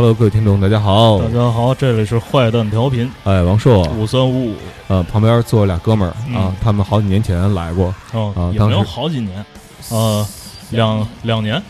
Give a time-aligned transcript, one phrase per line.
[0.00, 4.54] 呃，Hello，各位听众，大家好，大家好，这里是坏蛋调频，哎，王硕，五三五五，
[4.88, 6.34] 呃，旁边坐俩哥们儿嗯。
[6.36, 9.44] 啊，他们好几年前来过，哦啊，也没有好几年，
[9.90, 10.26] 呃，
[10.70, 11.62] 两两年，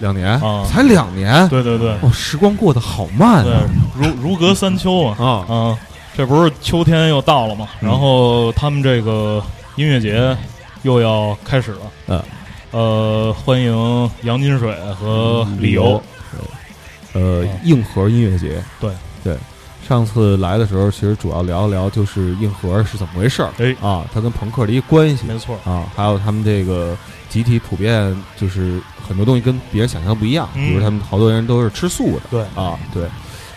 [0.00, 0.64] 两年，啊。
[0.68, 1.92] 才两年，对对对。
[2.02, 3.62] 哦，时光过得好慢对啊，，
[3.94, 5.78] 如如隔三秋嘛，啊， 啊，
[6.16, 7.88] 这不是秋天又到了嘛，嗯。
[7.88, 9.40] 然后他们这个
[9.76, 10.36] 音乐节
[10.82, 12.20] 又要开始了，嗯。
[12.72, 16.02] 呃，欢迎杨金水和李由，
[17.16, 18.90] 呃啊，硬核音乐节，对
[19.24, 19.36] 对，
[19.88, 26.96] 上次来的时候，其实主要聊一聊就是硬核是怎么回事儿哎，啊，它跟朋克的一个关系没错，啊，还有他们这个
[27.28, 33.08] 集体普遍就是很多东西跟别人想象不一样，嗯比如他们好多人都是吃素的，对啊，对。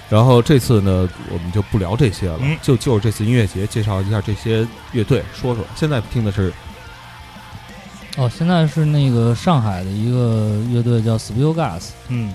[0.09, 5.63] 然后这次呢，我们就不聊这些了，嗯就就是这次音乐节介绍一下这些乐队，说说。
[5.75, 6.51] 现在听的是
[8.17, 12.33] 哦，现在是那个上海的一个乐队叫 Spill Gas，嗯，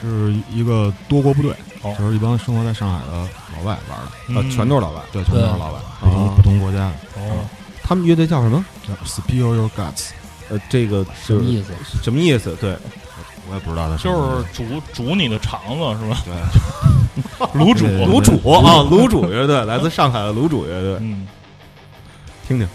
[0.00, 3.12] 是一个多国部队，哦就是一帮生活在上海的
[3.56, 3.98] 老外玩
[4.34, 5.00] 的，呃，嗯全都是老外。
[5.12, 6.92] 对，全都是老外，不啊同不同国家的。
[7.16, 7.44] 哦，
[7.82, 8.64] 他们乐队叫什么？
[8.86, 10.10] 叫 Spill Your Guts，
[10.50, 11.72] 呃，这个什么意思？
[12.02, 12.56] 什么意思？
[12.60, 12.76] 对，
[13.48, 16.18] 我也不知道它什就么是煮煮你的肠子是吧？
[17.38, 21.26] 对，卤煮，对卤煮啊，卤煮乐队，来自上海的卤煮乐队，嗯。
[22.46, 22.66] 听听。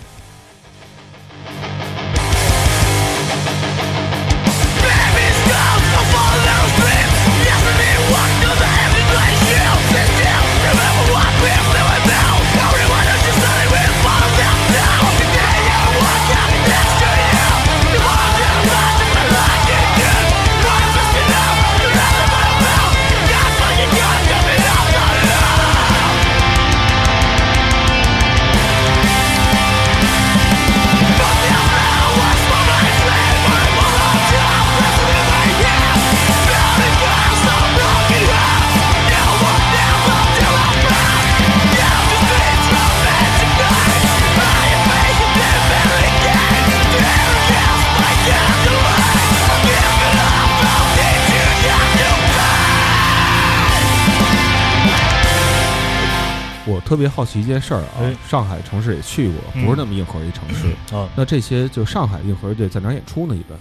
[56.93, 59.65] 特别好奇一件事儿啊哎，上海城市也去过，嗯。
[59.65, 60.67] 不是那么硬核一城市。
[60.95, 63.35] 啊，那这些就上海硬核乐队在哪儿演出呢？
[63.35, 63.57] 一般？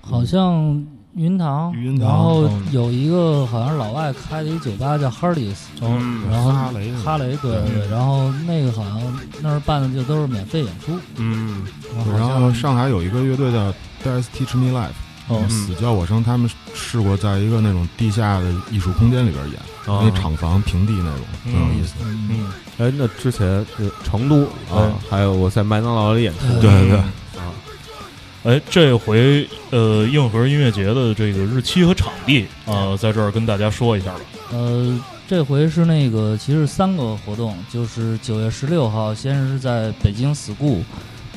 [0.00, 0.82] 好像
[1.14, 6.22] 云堂，云堂然后嗯有一个好像是老外开的一酒吧叫 Hardy's，嗯。
[6.30, 7.80] 然后哈雷哈雷，对对。
[7.80, 11.66] 对，然后那个好像那儿办的就都是免费演出，嗯。
[12.16, 13.70] 然后上海有一个乐队叫
[14.02, 14.94] Dice Teach Me Life，
[15.28, 21.94] 哦死叫我声，他们试过在一个那种地下的艺术空间里边演，啊那厂房平地那种，挺有意思。
[21.98, 22.04] 的。
[22.04, 27.04] 嗯，哎，那之前是成都啊，还有我在麦当劳里演出，对对对，啊，
[28.44, 34.20] 哎，这回呃硬核音乐节的这个日期和场地啊，在这儿跟大家说一下吧。
[34.52, 40.82] 呃，这回是那个其实三个活动，就是九月十六号，先是在北京 school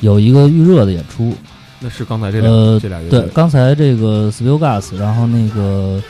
[0.00, 1.34] 有一个预热的演出，
[1.80, 6.02] 那是刚才这俩呃这俩乐队，对，刚才这个 Spill Gas，然后那个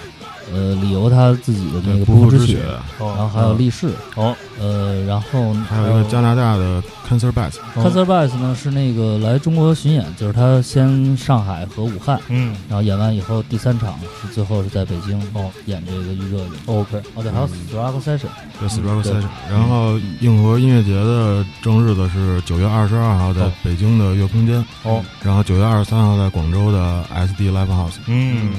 [0.53, 2.59] 呃理由他自己的那个不不之血负之血，，
[2.98, 12.54] 然后还有力士，哦，呃，然后还有一个加拿大的 Cancer Bass，Cancer Bass 呢是那个来中国巡演，就是他先上海和武汉，嗯。
[12.69, 16.50] 然后演完以后第三场是最后是在北京哦演这个预热的。
[16.66, 18.28] ，OK，哦对，还有 Struggle Session，
[18.59, 19.12] 对 s p r o 对。
[19.12, 19.25] Session。
[19.50, 23.53] 然后硬核音乐节的正日子是九月二十二号在哦。
[23.65, 27.97] 北京的月空间，哦，然后九月二十三号在广州的 SD Live House。
[28.06, 28.53] 嗯，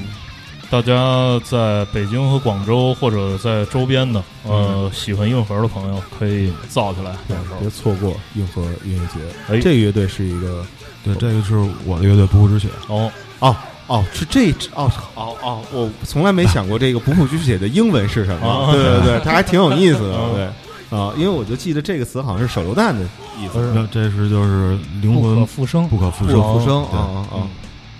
[0.70, 7.58] 大家在北京和广州或者在周边的呃喜欢硬核的朋友可以造起来，到时候。
[7.58, 9.18] 别错过硬核音乐节。
[9.48, 9.58] 哎。
[9.58, 10.64] 这个乐队是一个
[11.04, 12.68] 对，这个是我的乐队不负之血。
[12.86, 13.56] 哦，哦
[13.88, 18.46] 哦，是这哦哦哦，我从来没想过这个不负之血的英文是什么。
[18.46, 20.14] 哦对对对， 它还挺有意思的。
[20.14, 20.96] 哦对。
[20.96, 23.04] 啊，因为我就记得这个词好像是手榴弹的
[23.38, 27.36] 意思，那这是就是灵不可魂复生，不可复不生，可复生对啊啊啊！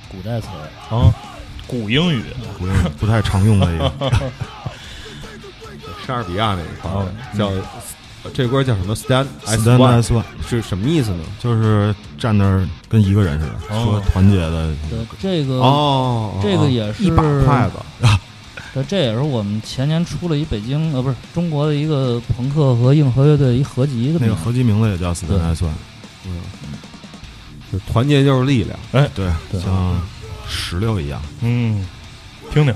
[0.08, 0.46] 古代词。
[0.48, 0.96] 儿。
[0.96, 1.14] 啊，
[1.70, 2.24] 古英语，
[2.58, 3.92] 不用不太常用的一个。
[6.04, 7.08] 莎士比亚那一块儿哦
[7.38, 7.52] 叫
[8.34, 11.24] 这歌叫什么？Stand Stand one as one，是什么意思呢？
[11.38, 14.74] 就是站那儿跟一个人似的，哦说团结的。
[14.90, 18.08] 对，这个哦，这个也是一把筷子
[18.74, 25.70] 对，这也是我们前年出了一北京呃不是中国的一个朋克和硬核乐队一合集的那个合集名字也叫 Stand as one。
[26.26, 26.40] 嗯，
[27.72, 28.78] 就团结就是力量。
[28.90, 30.00] 对，对像
[30.50, 31.86] 石榴一样，嗯，
[32.52, 32.74] 听听。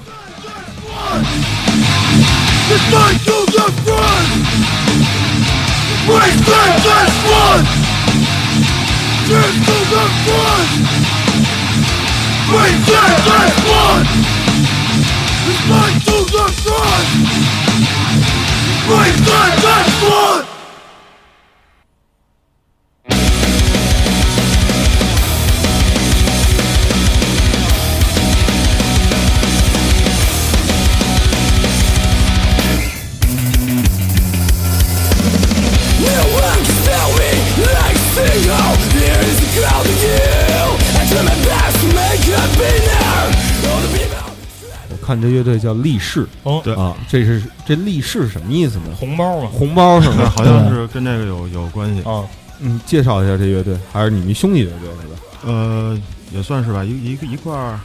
[45.15, 48.87] 看这乐队叫力士哦，对啊，这是这力士什么意思呢？
[48.99, 50.29] 红包嘛，红包是吗？
[50.37, 52.03] 好像是跟这个有有关系。
[52.03, 52.25] 啊，
[52.61, 55.15] 嗯，介绍一下这乐队，还是你们兄弟乐队是吧？
[55.47, 55.97] 呃，
[56.33, 57.79] 也算是吧，一一个一块儿。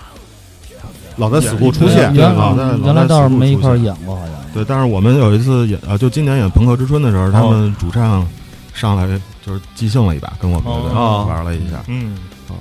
[1.17, 3.93] 老在死库出对现原老在原来倒是没一块儿演。
[4.05, 4.33] 过，好像。
[4.53, 8.25] 对，但是我们有一次演啊，就今年演《朋克之春》的时候，他们主唱
[8.73, 9.05] 上来
[9.45, 11.83] 就是即兴了一把，跟我们乐队哦玩了一下。
[11.87, 12.15] 嗯
[12.47, 12.55] 啊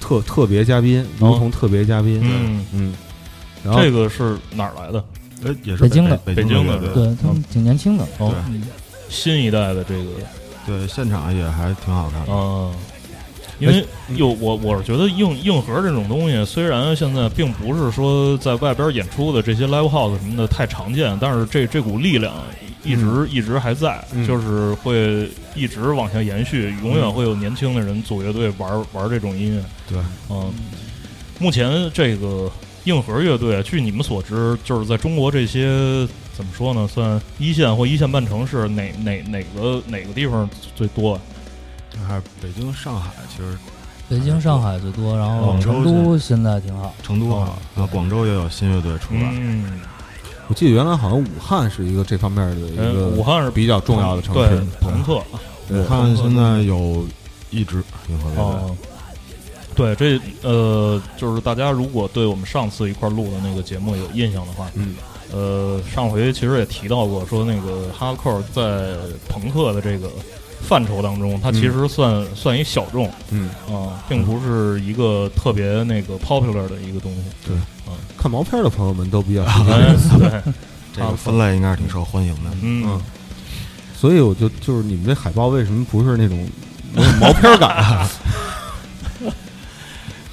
[0.00, 2.20] 特特别嘉宾，如同特别嘉宾。
[2.20, 2.94] 嗯，嗯，
[3.64, 5.04] 然后这个是哪儿来的？
[5.44, 6.16] 呃，也是北京的。
[6.18, 7.16] 北北京的对。
[7.22, 8.04] 他们挺年轻的。
[8.18, 8.62] 哦，嗯。
[9.08, 10.10] 新一代的这个。
[10.66, 12.32] 对，现场也还挺好看的。
[12.32, 12.70] 啊，
[13.58, 22.32] 因为有我我是觉得硬硬核这种东西，虽然现在并不是说在外边演出的这些 live house 什么的太常见，但是这这股力量
[22.84, 24.26] 一直、一直还在，嗯。
[24.26, 29.62] 就是会一直往下延续，永远会有年轻的人组乐队玩玩这种音乐。
[29.88, 29.98] 对，
[30.30, 30.52] 嗯，
[31.38, 32.50] 目前这个
[32.84, 41.20] 硬核乐队，据你们所知，就是在中国这些怎么说呢，算一线或一线半城市，哪哪哪个哪个地方最多啊？
[42.08, 43.56] 还是北京、上海，其实
[44.08, 46.92] 北京、上海最多，然后广州成都现在挺好。
[47.02, 49.20] 成都好，啊，广州也有新乐队出来。
[49.34, 49.80] 嗯，
[50.48, 54.60] 我记得原来好像武汉是一个这方面的一呃个武汉是比较重要的城市。
[54.80, 55.22] 朋克
[55.70, 57.06] 武汉现在有
[57.50, 58.76] 一支硬核乐队，哦。
[59.74, 64.94] 对，这呃，就是大家如果对我们上次一块儿录的那个节目有印象的话，嗯，
[65.32, 68.96] 呃，上回其实也提到过，说那个哈克在
[69.28, 70.10] 朋克的这个
[70.60, 77.52] 范畴当中，它其实算、算一小众嗯，啊、并不是一个特别那个 popular 的一个东西。
[78.16, 80.52] 看毛片的朋友们都比较 熟悉哎，对，
[80.94, 82.50] 这个分类应该是挺受欢迎的。
[82.60, 82.84] 嗯。
[82.86, 83.00] 嗯，
[83.96, 86.46] 所以我就就是你们这海报为什么不是那种
[86.94, 88.08] 没有毛片感啊？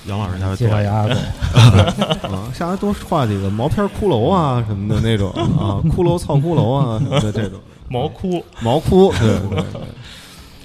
[0.09, 7.59] 杨老师 下回介绍做一个一下阿狗，啊下来多画几个毛片骷髅啊什么的那种 啊，骷髅操骷髅啊什么的这种
[7.89, 9.81] 毛哭，毛窟，对对对。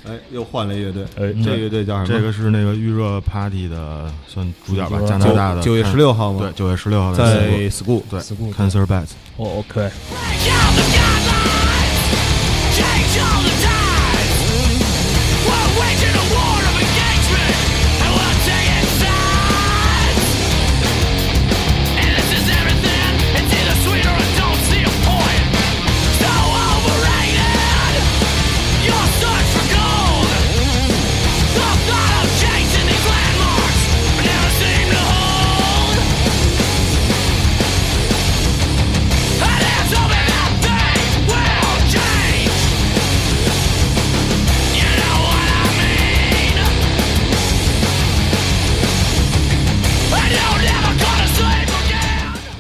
[0.07, 2.19] 哎，又换了乐队，哎，这乐队叫什么？
[2.19, 6.41] 这个是那个预热 party 的算主角吧，加拿大的九月十六号吗？
[6.43, 7.25] 对，，九月十六号在
[7.71, 8.03] school。
[8.11, 9.91] 对 School Cancer Bats，哦，OK，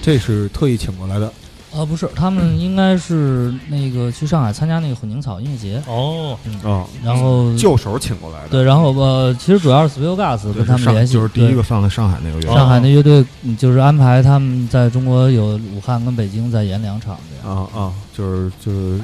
[0.04, 1.32] 这是特意请过来的，
[1.74, 8.48] 啊，不是，他们应该是那个去上海参加那个混凝草音乐节，哦，啊，然后旧手请过来的。
[8.50, 12.54] 对，然后呃，其实主要是 Spill Gas 跟他们联系，就是第一个放在上海那个乐队。
[12.54, 17.56] 上海那乐队嗯就是安排他们在中国有武汉跟北京在演两场这样。
[17.56, 19.00] 啊啊，就是就是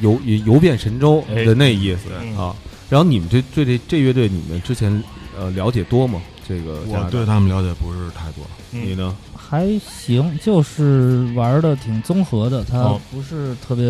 [0.00, 2.54] 游游遍神州哎的那意思嗯啊。
[2.88, 5.02] 然后你们这对这这乐队，你们之前
[5.36, 6.22] 呃了解多吗？
[6.46, 9.14] 这个我对他们了解不是太多，你呢？
[9.52, 12.98] 还行，就是玩的挺综合的，它哦。
[13.10, 13.84] 不是特别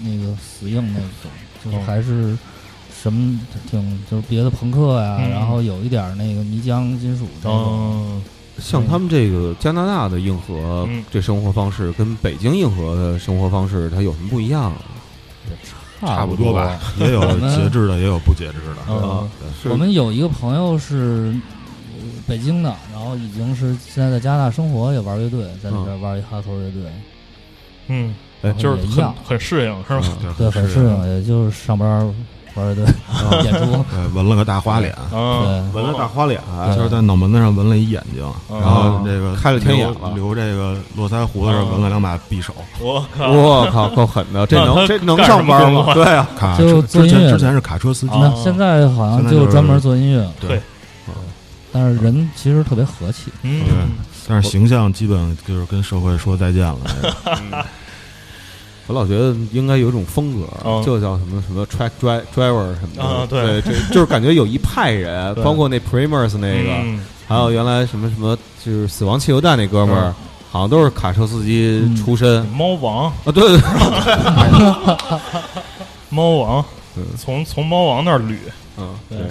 [0.00, 1.28] 那个死硬那种，
[1.64, 2.38] 就还是
[2.96, 3.36] 什么
[3.68, 5.28] 挺就是别的朋克呀、嗯。
[5.30, 7.52] 然后有一点儿那个泥浆金属这种。
[7.52, 8.22] 哦，
[8.60, 11.04] 像他们这个加拿大的硬核嗯。
[11.10, 14.72] 这生活方式，跟北京硬核的生活方式，它有什么不一样？
[16.02, 16.52] 差不多。
[16.52, 16.78] 吧。
[17.00, 17.20] 也有
[17.50, 18.82] 节制的，也有不节制的。
[18.88, 19.28] 嗯
[19.64, 21.63] 我们有一个朋友是呃
[22.26, 26.82] 北京的，然后已经是现在在加拿大生活，也玩乐队，在那边玩一哈头乐队，
[27.88, 29.14] 嗯，哎就是很样。
[29.24, 30.16] 很适应，是吧？
[30.38, 31.88] 对，很适应，也就是上班
[32.54, 32.84] 玩乐队
[33.42, 33.84] 演出。
[33.90, 35.82] 对，纹了个大花脸，啊，对。
[35.82, 36.40] 纹了大花脸，
[36.76, 40.12] 就是在脑门子上纹了一眼睛，嗯然后这个开了天眼了。
[40.14, 42.54] 留这个络腮胡子上纹了两把匕首。
[42.80, 44.46] 我靠，我靠，够狠的！
[44.46, 45.92] 这能这能上班吗？
[45.94, 50.62] 对啊，卡就车之做音乐之前是卡车司机，现在好像现在就是就专门做音乐，对，
[51.74, 53.32] 但是人其实特别和气。
[53.42, 53.64] 嗯，
[54.28, 56.78] 但是形象基本就是跟社会说再见了。
[57.24, 57.66] 那 个
[58.86, 63.02] 我老觉得应该有一种风格，嗯就叫什么什么 track dri driver 什么的。
[63.02, 63.60] 啊对。
[63.62, 67.04] 这就是感觉有一派人， 包括那 Primers 那个，嗯。
[67.26, 70.14] 还有原来什么什么，就是死亡汽油弹那哥们儿嗯，
[70.52, 72.44] 好像都是卡车司机出身。
[72.48, 73.32] 猫王，啊。
[73.32, 75.18] 对对对，
[76.10, 76.64] 猫王。
[76.96, 78.36] 嗯，从从猫王那儿捋，
[78.78, 79.18] 嗯，对。
[79.18, 79.26] 对。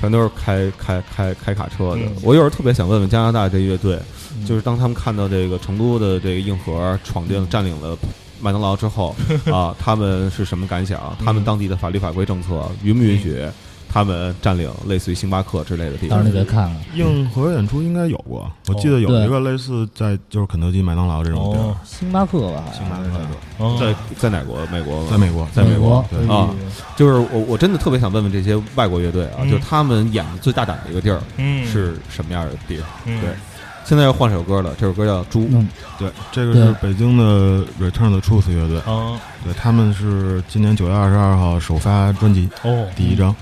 [0.00, 2.12] 全都是开开开开卡车的嗯。
[2.22, 3.98] 我有时候特别想问问加拿大这乐队，
[4.36, 7.96] 嗯就是当他们看到这个成都的这个硬核闯进占领了
[8.40, 9.14] 麦当劳之后
[9.50, 11.16] 啊，他们是什么感想？
[11.24, 13.46] 他们当地的法律法规政策允不允许
[13.94, 16.26] 他们占领类似于星巴克之类的地方？
[16.26, 16.76] 你得看看。
[16.96, 21.62] 硬核演出应该有过，我记得有一个类似在就是肯德基、麦当劳这种地儿。
[21.62, 24.58] 哦，星巴克吧，星巴克在在哪国？
[24.66, 25.08] 美国？
[25.08, 26.28] 在美国，在美国对。
[26.28, 26.50] 啊，
[26.96, 29.50] 就是我我真的特别想问问这些外国乐队啊，嗯。
[29.50, 31.64] 就他们演的最大胆的一个地儿嗯。
[31.64, 32.88] 是什么样的地方？
[33.04, 33.20] 嗯。
[33.20, 33.30] 对。
[33.84, 35.42] 现在要换首歌了，这首歌叫《猪》。
[35.52, 42.86] 嗯，对，这个是北京的 Return the Truth 乐队，啊对，他们是今年九月二十二号首发专辑哦。
[42.96, 43.36] 第一张，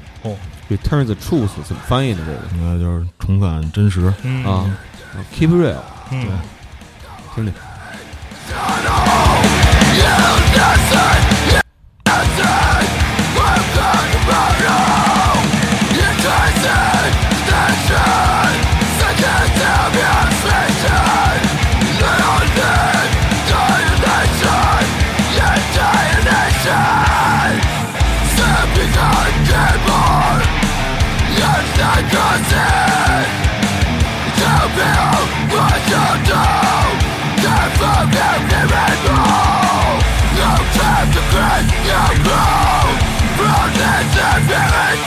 [0.77, 2.21] Return the Truth 怎么翻译的？
[2.25, 4.13] 这个应该就是重返真实。
[4.23, 4.65] 嗯啊
[5.35, 5.77] ，Keep real，
[6.11, 6.27] 嗯
[7.35, 7.53] 听听。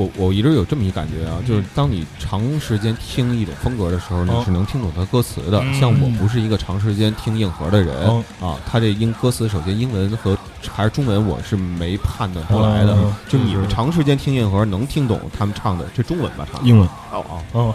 [0.00, 5.60] 我我一直有这么一感觉啊，就是当你长时间听一种风格的时候，你哦是能听懂它歌词的。
[5.60, 10.36] 嗯像我不是一个长时间听硬核的人哦啊，他这英歌词首先英文和
[10.70, 13.12] 还是中文我是没判断出来的哦。
[13.28, 16.46] 就你们长时间听硬核，能听懂他们唱的这中文吧？
[16.50, 17.74] 唱英文哦哦，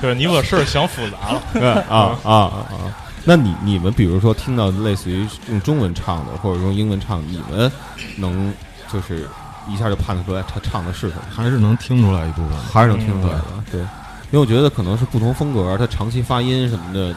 [0.00, 2.66] 对 你把事儿想复杂了，对啊啊啊！
[3.24, 7.70] 那你你们比如说听到类似于用中文唱的，或者用英文唱，你们
[8.18, 8.52] 能
[8.92, 9.26] 就是
[9.68, 11.22] 一下就判断出来他唱的是什么？
[11.30, 12.56] 还是能听出来一部分。
[12.72, 13.44] 还是能听出来的。
[13.70, 17.14] 对，因为我觉得可能是不同风格，他长期发音什么的，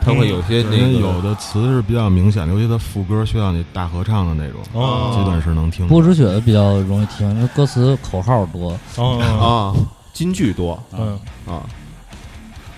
[0.00, 6.08] 他会有些那个因为有的词是比较明显的，尤其他副歌需要你大合唱的那种，哦基本是能听出波来。
[6.08, 8.78] 止血的比较容易听，因为歌词口号多。
[8.96, 9.76] 哦，啊
[10.12, 11.62] 金句多嗯啊。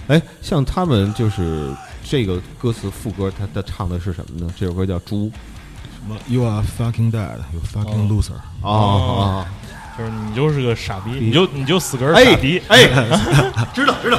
[0.09, 1.73] 哎，像他们就是
[2.05, 4.53] 这个歌词副歌，他他唱的是什么呢？
[4.59, 5.31] 这首歌叫《猪
[6.03, 8.33] 什么 You are fucking dead, you fucking 哦 loser。》
[8.69, 9.47] 啊啊！
[9.99, 12.79] 就是你就是个傻逼，你就你就死根儿哎傻逼，哎，
[13.75, 14.19] 知 道知道。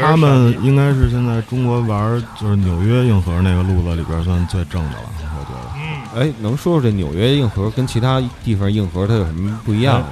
[0.00, 5.08] 他们应该是现在中国玩就是纽约硬核那个路子里边算最正的了，
[5.38, 5.68] 我觉得。
[5.76, 5.94] 嗯
[6.28, 10.06] 哎，能说说这纽约硬核跟其他地方硬核它有什么不一样吗？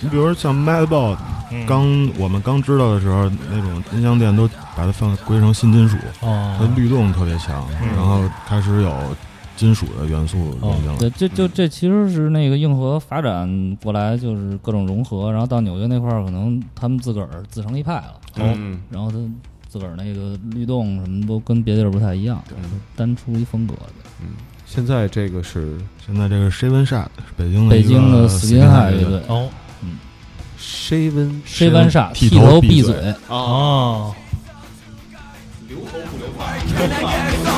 [0.00, 1.16] 你比如说像 Madball，
[1.52, 8.92] 嗯刚我们刚知道的时候，那种音箱店都把它放归成新金属，它哦律动特别强，嗯然后开始有
[9.58, 10.96] 金属的元素融进来。
[10.96, 19.18] 对，这就这其实是那个硬核发展过来，就是各种融合，然后到纽约那块儿，可能他们自个儿自成一派了，嗯，然后他
[19.68, 22.42] 自个儿那个律动什么都跟别地儿不太一样，
[22.94, 23.90] 单出一风格的。
[24.64, 29.48] 现在这个是现在这个 Shaven Shot 北京的北京的死金汉乐乐队哦
[30.60, 34.14] Shaven，C 弯煞剃剃头头闭嘴哦
[35.68, 37.57] ，Can I get over tonight?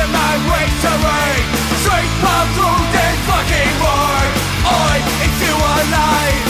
[0.00, 1.28] my race away
[1.82, 4.18] Straight pop through this fucking war
[4.66, 6.44] Oi, it's you alive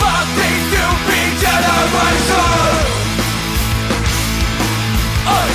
[0.00, 2.82] Fuck these stupid generation
[5.28, 5.50] Oi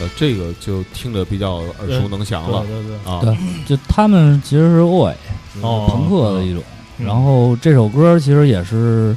[0.00, 3.20] 呃，这个就听着比较耳熟能详了对对对，啊。
[3.22, 5.14] 对，就他们其实是 oi，
[5.60, 6.62] 哦朋克的一种。
[7.02, 7.06] 嗯。
[7.06, 9.16] 然后这首歌其实也是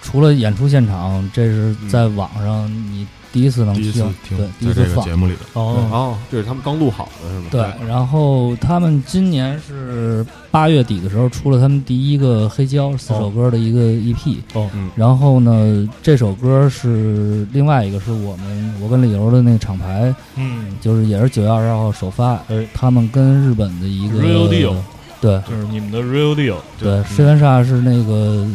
[0.00, 5.40] 除了演出现场，这是在网上你第一次能第一次听对，第一在这个次放节目里的。
[5.54, 7.46] 哦，哦，这是他们刚录好的是吗？
[7.50, 14.70] 对，然后他们今年是八月底的时候出了他们第一个黑胶四首歌的一个 EP，、哦。
[14.72, 14.88] 嗯。
[14.94, 22.64] 然后呢，这首歌是另外一个是我们我跟李由的那个厂牌，嗯，就是也是九月二十二号首发，哎。
[22.72, 24.76] 他们跟日本的一个 Real Deal
[25.24, 28.46] 对就是你们的 Real Deal，对，深渊煞是那个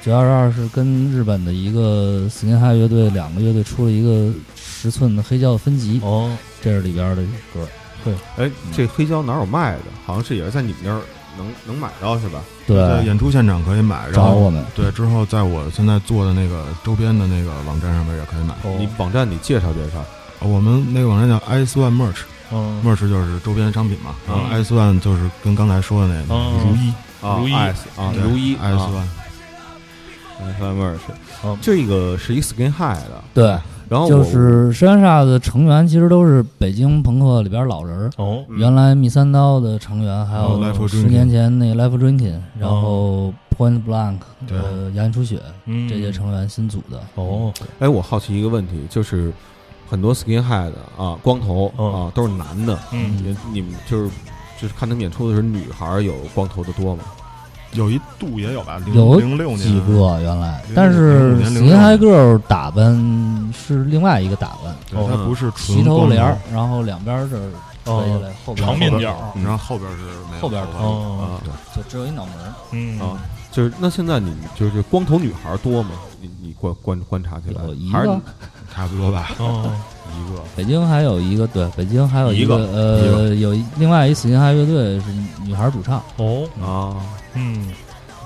[0.00, 6.30] 九月二十二是跟日本的一个 Skin High 乐队两个乐队出了一个十寸的黑胶的分级，哦，
[6.62, 7.66] 这是里边的歌，
[8.04, 9.80] 对哎，这黑胶哪有卖的？
[10.06, 11.00] 好像是也是在你们那儿
[11.36, 12.40] 能能买到是吧？
[12.64, 14.64] 对，在演出现场可以买，然后找我们。
[14.76, 18.54] 对之后在我现在做的那个周边的那个网站上面也可以买。
[18.62, 20.04] 哦你网站你介绍介绍。
[20.40, 22.20] 我们那个网站叫 S One Merch，Merch
[22.54, 26.60] 嗯，就是周边商品嘛，然后嗯 S One 就是跟刚才说的那个嗯。
[26.64, 26.92] 如一
[27.26, 29.08] 啊如一 S 啊，如一 S 啊。
[30.38, 30.98] One，S One Merch，
[31.42, 33.46] 哦这个是一 Skin High 的，对，
[33.88, 38.10] 然后就是深渊煞的成员其实都是北京朋克里边老人儿。
[38.16, 43.32] 哦，嗯原来密三刀的成员，还有十年前那 Life Drinking，然后。
[43.56, 44.18] Point Blank，
[44.48, 47.00] 对呃，杨初雪嗯，这些成员新组的。
[47.14, 49.32] 哦，哎，我好奇一个问题，就是
[49.94, 51.92] 很多 Skin High 的啊，光头嗯。
[51.94, 54.10] 啊都是男的，嗯，你你们就是
[54.60, 57.04] 就是看他们演出的时候，女孩儿有光头的多吗？
[57.74, 59.58] 有一度也有吧，有零零六年。
[59.58, 61.76] 几个原来，但是零五年 Skin 零六。
[61.78, 67.50] High Girl 打扮是另外一个打扮，它不是纯齐头帘儿，然后两边儿这儿
[67.84, 71.40] 垂下哦来，后边儿长面角头然后后边是没有后边头
[71.76, 72.52] 就只有一脑门儿。
[72.72, 73.16] 嗯，啊，
[73.54, 75.90] 就是那现在你就是光头女孩儿多吗？
[76.20, 77.62] 你你观观观察起来？
[77.64, 78.20] 有一个，
[78.74, 79.70] 差不多吧，哦，
[80.10, 80.42] 一个。
[80.56, 82.64] 北京还有一个，对，北京还有一个，个。
[82.72, 85.06] 呃，有另外一 Skin High 乐队是
[85.44, 86.98] 女孩主唱，哦，啊？
[87.34, 87.72] 嗯，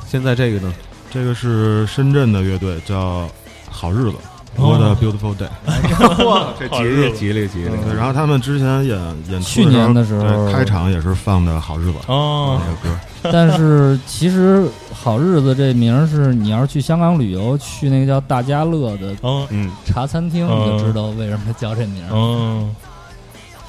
[0.06, 0.72] 现在这个呢？
[1.10, 3.28] 这个是深圳的乐队叫
[3.70, 4.16] 好日子。
[4.58, 5.48] 哦 What a beautiful day！
[6.26, 7.70] 哇， 这吉利吉利吉利！
[7.84, 8.98] 对，然后他们之前演
[9.30, 13.00] 演出去年的时候开场也是放的好日子哦那，个歌，
[13.32, 22.12] 但是其实好日子这名儿是你要是去香港旅游，去那个叫大家乐的哦，嗯茶餐厅，嗯你就知道为什么叫这名儿。
[22.12, 22.68] 哦，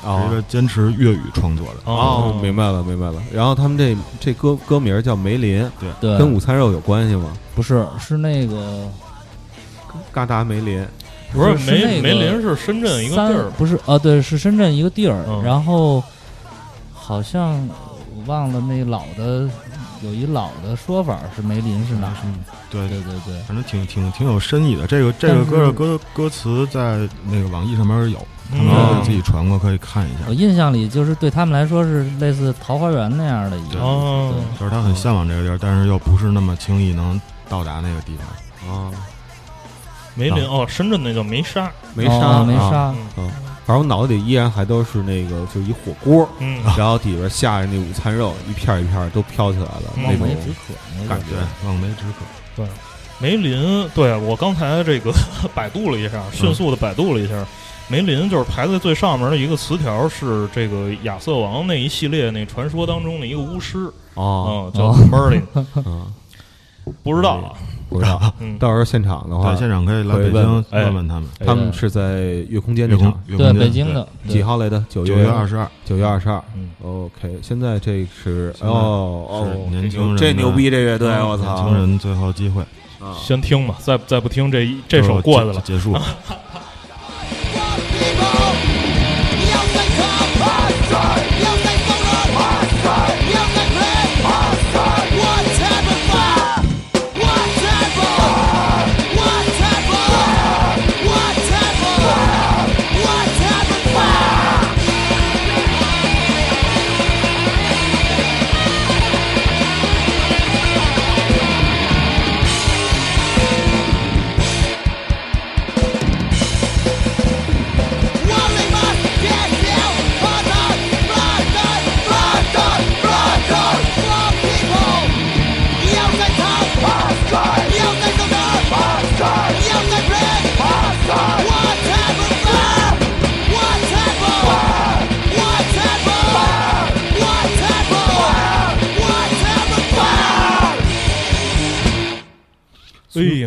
[0.03, 1.73] 哦是一个坚持粤语创作的。
[1.91, 3.21] 哦，明白了明白了。
[3.31, 7.31] 然后他们这这歌歌名叫梅林，对，跟午餐肉有关系吗？
[7.53, 8.87] 不是是那个
[10.11, 10.85] 嘎达梅林。
[11.31, 15.43] 不是梅梅林是深圳一个地儿，不是啊，对，是深圳一个地儿，嗯。
[15.43, 16.03] 然后
[16.91, 17.51] 好像
[18.15, 19.47] 我忘了那老的
[20.01, 22.33] 有一老的说法是梅林是哪嗯？
[22.71, 22.89] 对。
[22.89, 24.87] 对对对，反正挺挺挺有深意的。
[24.87, 28.17] 这个这个歌的歌歌词在那个网易上面有，
[28.49, 30.21] 他们嗯也自己传过，可以看一下。
[30.27, 30.33] 我。
[30.33, 34.33] 印象里就是对他们来说是类似桃花源那样的一个，哦。
[34.33, 34.59] 对。
[34.59, 38.73] 就是他很向往这个地儿，但是又不是那么轻易能到达那个地方。
[38.73, 38.91] 啊，
[40.19, 43.31] 梅林哦，深圳那叫梅沙，梅沙梅沙，嗯，
[43.65, 52.25] 反正我脑子里依然还都是那个，就是一火锅，嗯，然后底边下着那午餐肉，一片儿一片儿都飘起来了，嗯那种望梅止渴那感觉，望梅止渴。
[52.57, 52.67] 对
[53.21, 55.13] 梅林，对我刚才这个
[55.55, 57.45] 百度了一下，迅速的百度了一下，
[57.87, 65.43] 梅林就是排在最上面的一个词条是这个亚瑟王那一系列那传说当中的一个巫师，哦，嗯，叫哦 Merlin，
[65.85, 66.13] 嗯，
[67.03, 67.51] 不知道啊，
[67.89, 68.21] 不知道。
[68.39, 71.29] 嗯，到时候现场的话，，现场可以来北京问哎问问他们。
[71.45, 74.41] 他们是在月空间这场，对北京的几？
[74.43, 74.83] 号来的？
[74.87, 76.41] 九九月二十二，九月二十二。
[76.55, 81.55] 嗯 OK，现在这是哦哦，年轻人这牛逼，这乐队嗯我操！
[81.55, 82.61] 年轻人最后机会，
[82.99, 85.93] 啊先听吧，再再不听这一这首过去了，结束。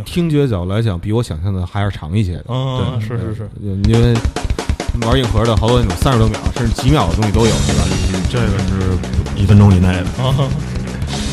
[0.03, 2.45] 听觉角度来讲，比我想象的还是长一些的。
[2.49, 4.15] 嗯，对是是是，因为
[5.07, 7.85] 玩硬核的好多那种三十多秒甚至几秒的东西都有，是吧？
[8.31, 8.97] 这个是
[9.37, 10.35] 一分钟以内的，啊，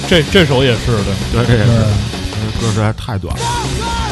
[0.08, 4.09] 这这首也是的，对，这也是，因为歌实在太短了。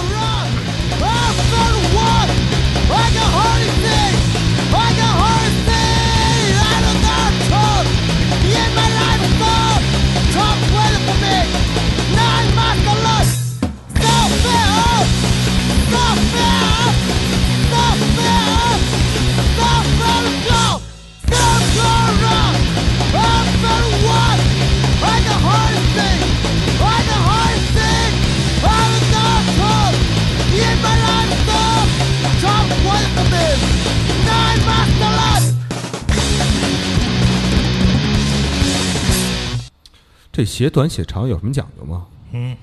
[40.37, 42.05] 这写短写长有什么讲究吗？
[42.31, 42.55] 嗯，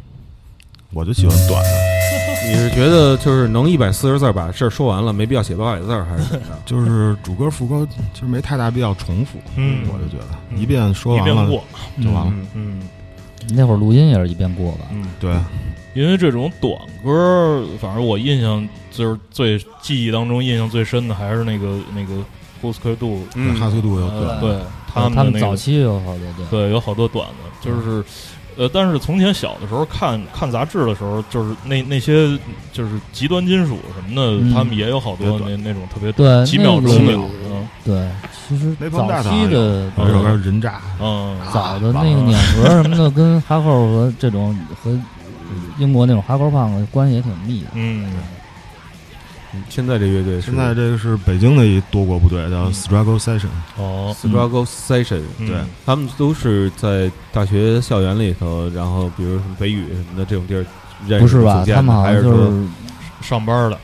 [0.92, 1.70] 我就喜欢短的，
[2.48, 6.54] 你是觉得就是能一百四十字儿把事儿说完了，没必要写八百字儿，还是怎么着？
[6.64, 9.88] 就是主歌副歌其实没太大必要重复，嗯。
[9.92, 11.64] 我就觉得一遍说完了一遍过，
[12.00, 12.32] 就完了。
[12.32, 12.82] 嗯嗯。
[13.56, 14.84] 那会儿录音也是一遍过吧？
[14.92, 15.34] 嗯，对，
[15.94, 22.22] 因为这种短歌，反正我印象就是最记忆当中印象最深的还是那个那个
[22.60, 23.52] 波斯克杜，嗯。
[23.58, 24.08] 哈斯杜有
[24.40, 24.56] 对
[24.94, 26.46] 他们早期有好多对。
[26.50, 28.04] 对，有好多短的，就是，
[28.56, 32.38] 呃，但是从前小的时候看看杂志的时候，就是那那些
[32.72, 37.12] 就是极端金属什么的，嗯他们也有好多那那种特别对，几秒那个钟的，
[37.50, 38.08] 嗯对，
[38.48, 44.96] 其实早期的有一首歌《人渣嗯早的那个碾核什么的，跟哈扣和这种和
[45.78, 47.68] 英国那种哈扣胖子关系也挺密的。
[47.74, 48.06] 嗯
[49.68, 50.50] 现在这乐队》，是？
[50.50, 53.48] 现在这个是北京的一多国部队，叫 Struggle Session。
[53.76, 55.46] 哦 Struggle Session，嗯。
[55.46, 60.64] 对他们都是在大学校园里头，然后比如什么北语什么的这种地儿
[61.06, 61.60] 认识不是吧？
[61.60, 61.64] 组？
[61.66, 62.66] 建的他们好还是就是
[63.20, 63.78] 上班的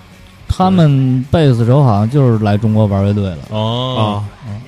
[0.49, 3.39] 他们贝斯手好像就是来中国玩乐队了。
[3.51, 4.23] 哦。
[4.47, 4.59] 啊，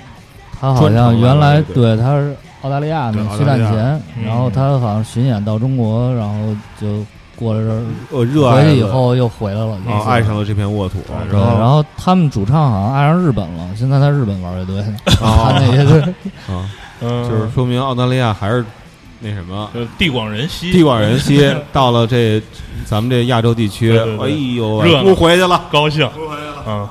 [0.61, 3.71] 他好像原来对他是澳大利亚的对西战澳大利亚。
[3.71, 7.05] 前，嗯然后他好像巡演到中国，然后就
[7.37, 10.99] 过了这儿，我热爱回去以后又回来了，啊，爱上了这片沃土，
[11.31, 16.01] 然后然后他们主唱好像爱上日本了，现在在日本玩乐队， 他啊那些队。
[16.49, 16.68] 啊，
[17.01, 18.64] 嗯，就是说明澳大利亚还是
[19.21, 19.68] 那什么。
[19.75, 22.40] 呃地广人稀，地广人稀， 到了这
[22.85, 24.27] 咱们这亚洲地区，对对对。
[24.27, 25.03] 哎呦，热闹。
[25.03, 25.64] 不回去了。
[25.71, 26.09] 高兴，
[26.66, 26.88] 嗯。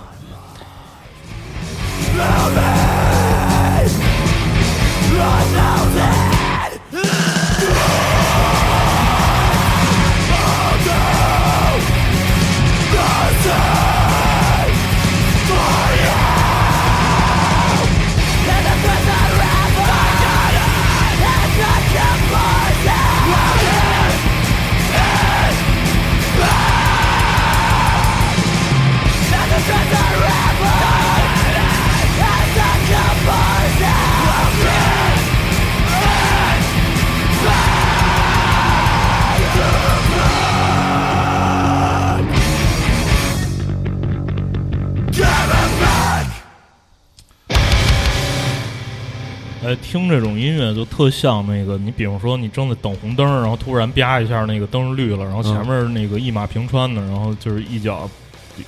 [49.71, 58.09] 哎，听这种音乐就特像那个，你比方说你正在等红灯，然后突然啪一下那个灯绿了，然后前面那个一马平川的，然后就是一脚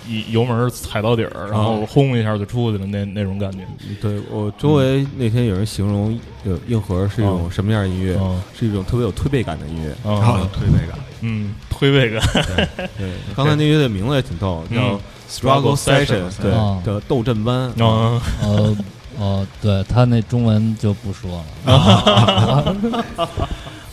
[0.08, 3.60] 一油门踩到底儿，然后轰一下就出去了，那那种感觉。
[4.02, 8.18] 对我周围那天有人形容，呃，硬核是一种什么样的音乐？
[8.20, 9.94] 嗯是一种特别有推背感的音乐。
[10.04, 12.22] 然后有嗯推背感，嗯，推背感，
[12.98, 17.72] 对，刚才那乐队名字也挺逗，嗯叫 Struggle Session，Session，对叫斗阵班。
[17.78, 18.78] 嗯呃
[19.20, 22.76] 呃，对他那中文就不说了。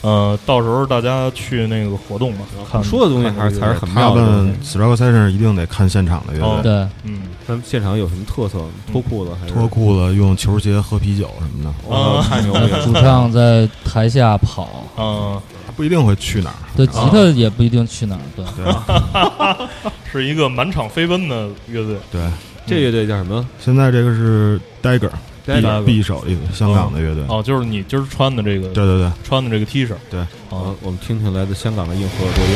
[0.03, 4.79] 呃，到时候大家去那个活动吧，看说的东西还是还是很他妙的东们西。
[4.79, 8.59] Struggle Session 一定得看现场的乐哦队，对，嗯，他们现场有什么特色？
[8.91, 9.69] 脱裤子还是脱？
[9.69, 12.81] 裤子用球鞋喝啤酒什么的，哦，太牛逼了！
[12.83, 16.57] 主唱在台下跑，嗯，他不一定会去哪儿。
[16.75, 18.21] 对，吉他也不一定去哪儿。
[18.35, 19.69] 对，对
[20.11, 21.97] 是一个满场飞奔的乐队。
[22.11, 22.23] 对，
[22.67, 23.47] 这乐队叫什么？
[23.59, 25.11] 现在这个是 Dagger
[25.47, 32.55] B B 手一个香港的乐队，哦，就是你今儿穿的这个，对对对，穿的这个 T 恤，对，好啊，，我们听听来自香港的硬核多乐。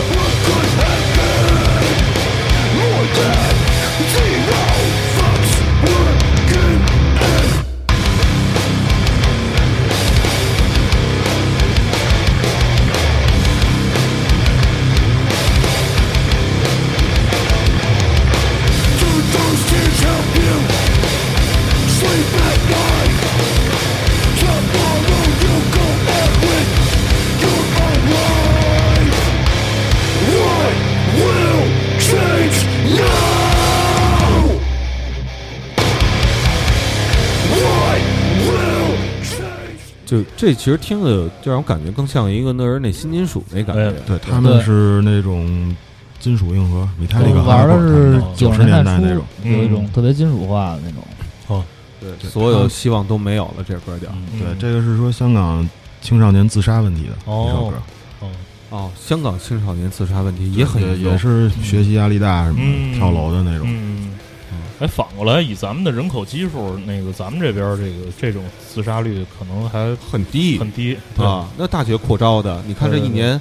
[40.22, 43.94] 就这其实听着就让我感觉更像一个那人那新金属那感觉哎。
[44.06, 45.74] 对他们是那种
[46.20, 51.02] 金属硬核，米泰利克玩的是九十年代那种，，有一种特别金属化的那种。
[51.48, 51.64] 哦
[52.00, 55.66] 对，所有希望都没有了，这歌叫嗯对，这个是说香港
[56.02, 57.76] 青少年自杀问题的哦一首歌，
[58.20, 58.30] 哦
[58.68, 62.60] 哦，香港青少年自杀问题也很也严重也是学习压力大什么
[62.94, 63.66] 跳楼的那种。
[64.86, 71.48] 反过来以咱们的人口基数，那个咱们这边这个这种自杀率可能还很低很低啊。
[71.56, 73.40] 那大学扩招的，你看这一年，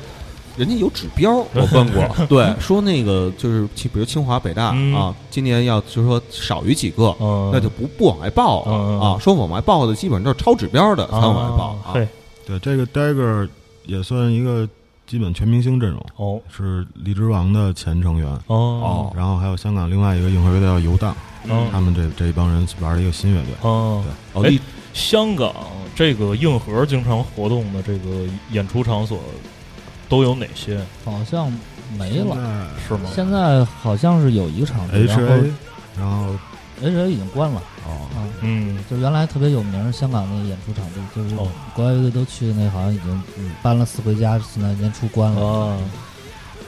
[0.56, 9.18] 人家有指标，我问过， 对，说那个就是清，比如清华、北大嗯啊，今年要就是说少于几个，嗯，那就不不往外报了啊。
[9.20, 11.94] 说往外报的基本上都是超指标的才往外报啊。
[11.94, 13.50] 对，这个 Dagger
[13.86, 14.68] 也算一个
[15.06, 21.16] 基本全明星阵容，哦是荔枝王的前成员，哦然后还有香港另外一个硬核乐队叫游荡，
[21.50, 23.54] 哦他们这这一帮人玩了一个新乐队。
[23.62, 24.04] 哦，
[24.34, 24.60] 对，哎一
[24.94, 25.54] 香港
[25.96, 29.20] 这个硬核经常活动的这个演出场所
[30.08, 30.80] 都有哪些？
[31.04, 31.52] 好像
[31.98, 32.70] 没了。
[32.88, 33.10] 是吗？
[33.14, 35.44] 现在好像是有一个场地然后
[35.98, 36.36] 然后
[36.82, 37.62] H A 已经关了。
[37.86, 43.24] 哦，啊，嗯就原来特别有名香港那个演出场地，就是哦国外乐队都去的那，好像已经
[43.62, 45.46] 搬了四回家，现在年初关了。
[45.46, 45.78] 啊，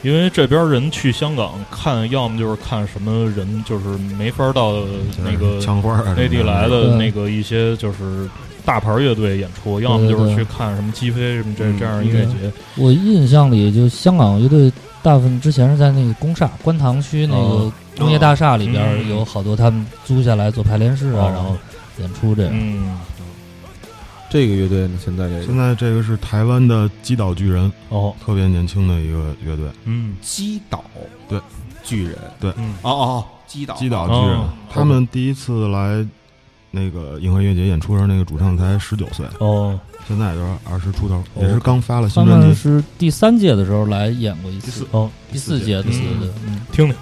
[0.06, 3.86] 因为这边人去香港看，要么就是看什么人，就是
[4.20, 4.76] 没法到
[5.24, 8.30] 那个枪花啊，内地来的那个一些就是
[8.64, 12.34] 大牌乐队演出，要么就是去看什么击飞什么这嗯这样音乐节。
[12.76, 17.74] 我印象里，就香港乐队大部分之前是在那个工厦观塘区那个哦。
[17.98, 21.58] 工业大厦里边有好多他们租下来做排练室啊，然后哦，
[22.00, 22.52] 演出这样。
[22.54, 22.96] 嗯，
[24.30, 30.16] 这个乐队呢，现在这个现在这个是台湾的击倒巨人，哦，特别年轻的一个乐队，嗯。
[30.22, 30.84] 击倒。
[31.30, 31.40] 对。
[31.84, 33.76] 巨人，嗯，哦哦哦，击倒。
[33.76, 34.38] 击倒巨人。
[34.40, 34.50] 哦。
[34.72, 36.04] 他们第一次来
[36.72, 41.44] 那个银河音乐节演出的时候，那个主唱才十九岁，哦，现在也就是二十出头，哦。
[41.44, 42.48] 也是刚发了新专辑。
[42.48, 46.06] 们是第三届的时候来演过一次，哦，第四届，第四届。
[46.08, 46.62] 对对对，嗯。
[46.72, 46.96] 听听。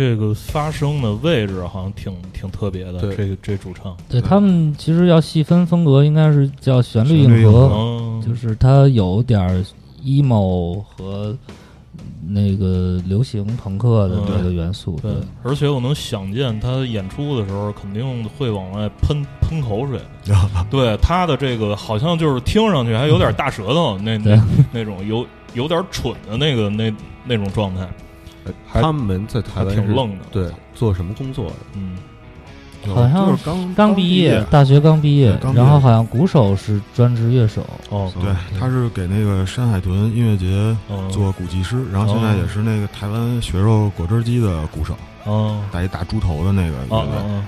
[0.00, 9.62] 这个发声的位置好像挺挺特别的，这个这主唱，对他们其实要细分风格，应该是叫旋律硬核，嗯，就是它有点儿
[10.02, 11.36] emo 和
[12.26, 14.98] 那个流行朋克的这个元素。
[15.02, 20.00] 对，而且我能想见他演出的时候肯定会往外喷喷口水。
[20.70, 26.90] 对他的这个好像就是听上去还有点大舌头，那那那种有有点蠢的那个那
[27.26, 27.90] 那种状态，还
[28.72, 30.24] 他们在台湾挺愣的。
[30.30, 31.56] 对，做什么工作的？
[31.74, 31.96] 嗯，
[32.94, 37.64] 好像是刚刚毕业，大学刚毕业然后好像鼓手是专职乐手。
[37.90, 47.42] 哦，对，他是给那个山海豚音乐节嗯做鼓技师，然后现在也是那个台湾血肉果汁机的鼓手，哦打一大猪头的那个哦乐队。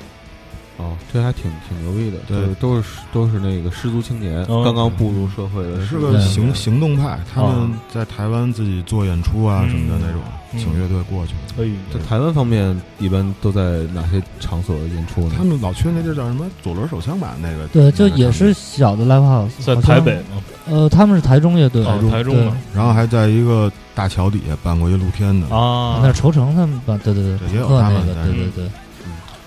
[0.78, 0.85] 哦。
[0.85, 2.40] 哦，这还挺挺牛逼的，对。
[2.40, 10.20] 就是都是都是那个失足青年，嗯刚刚步入社会的是个行行动派，他们在台湾自己做演出啊嗯什么的那种，
[10.52, 10.58] 嗯。
[10.58, 11.32] 请乐队过去。
[11.56, 15.35] 可以，在台湾方面，一般都在哪些场所演出呢？
[15.37, 17.35] 他们老去那地儿叫什么左轮手枪吧？
[17.40, 17.66] 那个。
[17.68, 20.42] 对，就也是小的 live house，在台北吗？
[20.68, 27.00] 呃，他们是台中乐队，哦，台中对然后还在一个大桥底下办过一露天的，啊，那是愁城他们吧？
[27.02, 28.64] 对对对，对也有那个，他们对对对。
[28.64, 28.70] 对。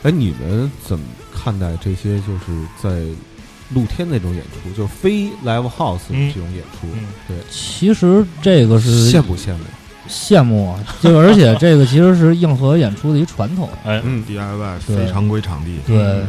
[0.03, 1.05] 哎，你们怎么
[1.45, 2.89] 看待这些就是在
[3.69, 6.87] 露天那种演出，就是非 live house 嗯这种演出？
[6.95, 9.63] 嗯对，其实这个是羡不羡慕？
[10.09, 13.69] 羡慕啊，就而且这个其实是硬核演出的一传统。
[13.85, 16.27] 哎，嗯，DIY 对非常规场地，对嗯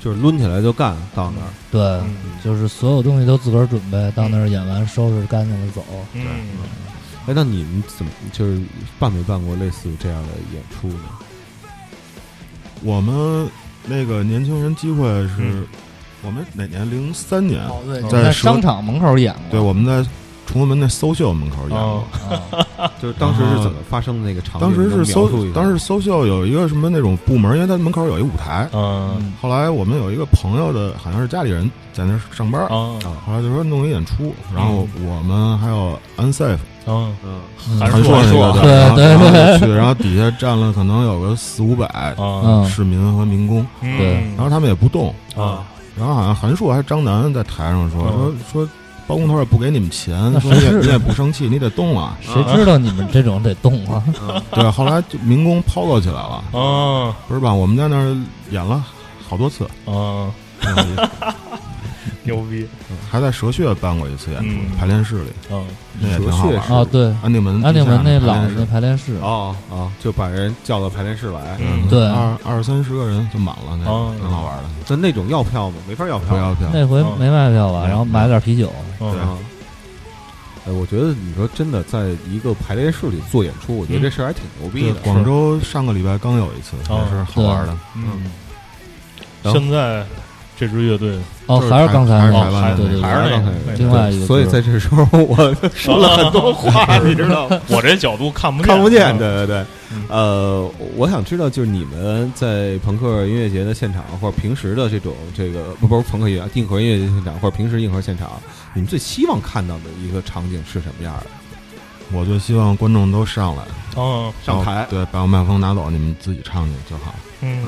[0.00, 1.48] 就是抡起来就干，到那儿。
[1.70, 5.84] 对，嗯就是所有东西都自个儿准备，到那儿演完收拾干净了走。
[6.14, 6.22] 对，
[7.26, 8.58] 哎，那你们怎么就是
[8.98, 11.04] 办没办过类似这样的演出呢？
[12.82, 13.48] 我们
[13.88, 15.66] 那个年轻人机会是嗯
[16.22, 16.88] 我们哪年？
[16.90, 19.42] 零三年，哦，对，在在蛇商场门口演过。
[19.52, 20.08] 对，我们在
[20.46, 22.58] 崇文门那搜秀门口演哦过。
[22.76, 24.60] 啊 就是当时是怎么发生的那个场景？
[24.60, 28.68] 当时能是搜描述一，下当时搜秀有一个什么那种部门，因为它门口有一舞台。
[28.72, 39.58] 嗯嗯后来我们有一个朋友的，好像是家里人在那儿上班，啊后来就说弄一演出，然后我们还有 Unsafe 嗯嗯嗯韩韩硕那个对对对。
[39.60, 42.14] 去，然后底下站了可能有个四五百
[42.68, 45.62] 市民和民工，对然后他们也不动，啊。
[45.96, 48.68] 然后好像韩硕还是张楠在台上说说嗯说
[49.06, 52.16] 包工头也不给你们钱，说你也是你也不生气，你得动啊。
[52.20, 54.02] 谁知道你们这种得动啊？
[54.52, 57.14] 对，后来就民工抛落起来了，啊。
[57.26, 57.52] 不是吧？
[57.52, 58.16] 我们在那儿
[58.50, 58.84] 演了
[59.28, 61.08] 好多次，啊，挺有意思
[62.28, 62.66] 牛逼。
[63.10, 65.64] 还在蛇穴办过一次演出嗯，排练室里，嗯。
[66.00, 66.74] 那也挺好玩蛇穴。
[66.74, 68.66] 啊，对，安定门安定门那老的排练室。
[68.66, 71.56] 排练室，哦哦，就把人叫到排练室来。
[71.58, 71.88] 嗯。
[71.88, 72.06] 对。
[72.08, 74.12] 二二三十个人就满了，那哦。
[74.14, 74.64] 个挺好玩的。
[74.86, 75.76] 但那种要票吗？
[75.88, 76.28] 没法要票。
[76.28, 77.82] 不要票，那回没卖票吧？
[77.86, 77.88] 嗯。
[77.88, 79.10] 然后买了点啤酒，嗯。
[79.12, 79.38] 对啊。
[80.66, 85.00] 哎，我觉得你说真的，在一个排练室里做演出，我觉得这事儿还挺牛逼对，的。
[85.00, 87.00] 广州上个礼拜刚有一次，哦。
[87.04, 87.76] 也是好玩的。
[87.96, 88.30] 嗯，
[89.42, 90.04] 然后现在
[90.58, 91.16] 这支乐队
[91.46, 97.60] 哦，还是刚才，还是台湾的对对还是，刚才那个另外一个所以在这时候，我 说了很多话， 你知道吗？
[97.68, 100.04] 我这角度看不，看不见，对对对嗯。
[100.08, 108.30] 呃，我想知道，就是你们在朋克音乐节的现场，或者平时的这种这个不不是朋克音乐硬核音乐节现场，或者平时硬核现场，
[108.74, 111.26] 你们最希望看到的一个场景是什么样的？
[112.10, 113.62] 我就希望观众都上来，
[113.94, 117.62] 哦上台对，把我麦克风拿走，你们自己唱去就好，嗯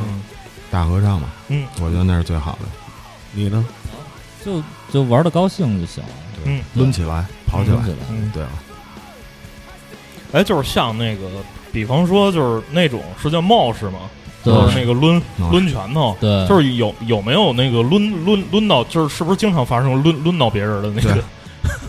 [0.71, 1.29] 大合唱嘛。
[1.49, 2.67] 嗯我觉得那是最好的。
[3.33, 3.65] 你呢？
[4.45, 6.11] 就就玩的高兴就行了，
[6.47, 8.49] 嗯，抡起来，跑起来起来，嗯，对啊，
[10.33, 11.29] 哎，就是像那个，
[11.73, 13.99] 比方说就是那种是叫冒式吗，
[14.43, 21.23] 就是那个抡抡拳头，对，就是有有没有那个抡抡抡到，就是是不是经常发生抡抡到别人的那个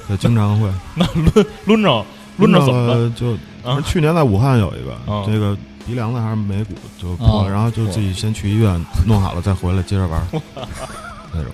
[0.08, 0.18] 对？
[0.18, 2.06] 经常会 那抡抡着
[2.38, 2.88] 抡着怎么？
[2.94, 3.32] 了就
[3.64, 10.42] 啊去年在武汉有一个啊，这个鼻梁子还是眉骨就破啊了，然后就自己先去医院弄好了，再回来接着玩儿
[11.34, 11.52] 那种。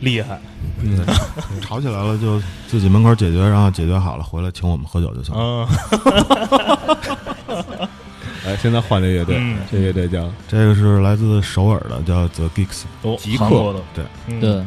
[0.00, 0.40] 厉害。
[0.82, 0.98] 嗯，
[1.60, 5.68] 吵起来了就自己门口解决，然后解决好了回来请我们喝酒就行了。
[7.48, 7.88] 嗯
[8.46, 9.58] 哎，现在换这乐队，嗯。
[9.70, 12.84] 这乐队叫这个是来自首尔的，叫 The Geeks。
[13.02, 13.44] 哦，极客。
[13.44, 13.80] 韩国的。
[13.94, 14.04] 对。
[14.28, 14.40] 嗯。
[14.40, 14.64] 对，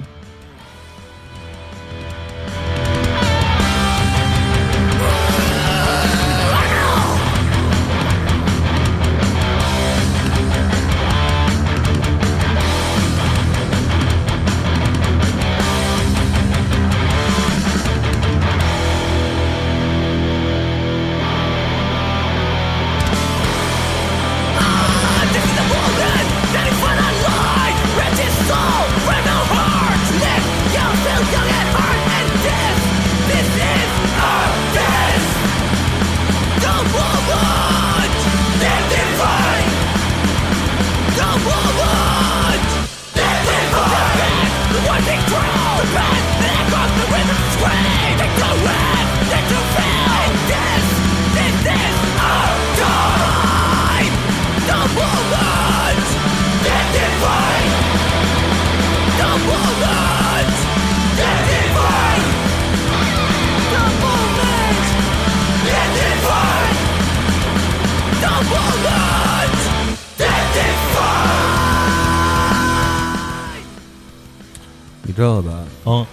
[75.13, 75.51] 你知道吧？
[75.85, 76.05] 嗯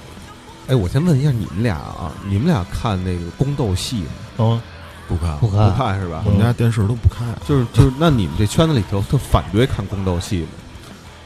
[0.68, 4.10] 哎，我先问一下你们俩啊，你们俩看那个宫斗戏吗？
[4.38, 4.60] 嗯
[5.08, 6.30] 不看，不看不看是吧我？
[6.30, 7.26] 们家电视都不看。
[7.48, 10.48] 就是就是，那你们这圈子里头特反对看宫斗戏吗？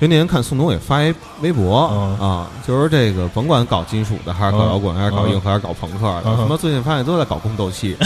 [0.01, 2.19] 因为那天看宋冬野发一微博、嗯。
[2.19, 7.97] 啊，就是这个甭管搞金属的，还是搞摇滚，还是搞硬核，还是搞朋克他妈最近发现都在搞宫斗戏。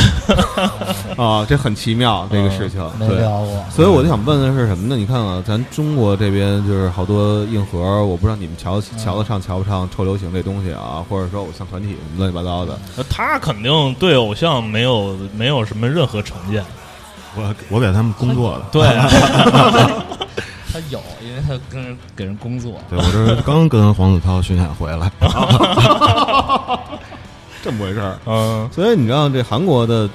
[1.16, 2.80] 啊，这很奇妙这个事情。
[2.98, 4.96] 没对，聊过，所以我就想问的是什么呢？
[4.96, 12.78] 你看啊，咱中国这边就是好多硬核，我不知道你们瞧瞧得上瞧不上臭流行这东西啊，或者说偶像团体什么乱七八糟的。
[12.96, 16.64] 呃他肯定对偶像没有没有什么任何成见，
[17.34, 18.86] 我我给他们工作的，对，
[20.78, 25.10] 他有，因为他跟人给人工作，对我这刚跟黄子韬巡演回来，
[27.62, 28.16] 这么回事儿。
[28.26, 28.68] 嗯。
[28.72, 30.08] 所以你知道这韩国的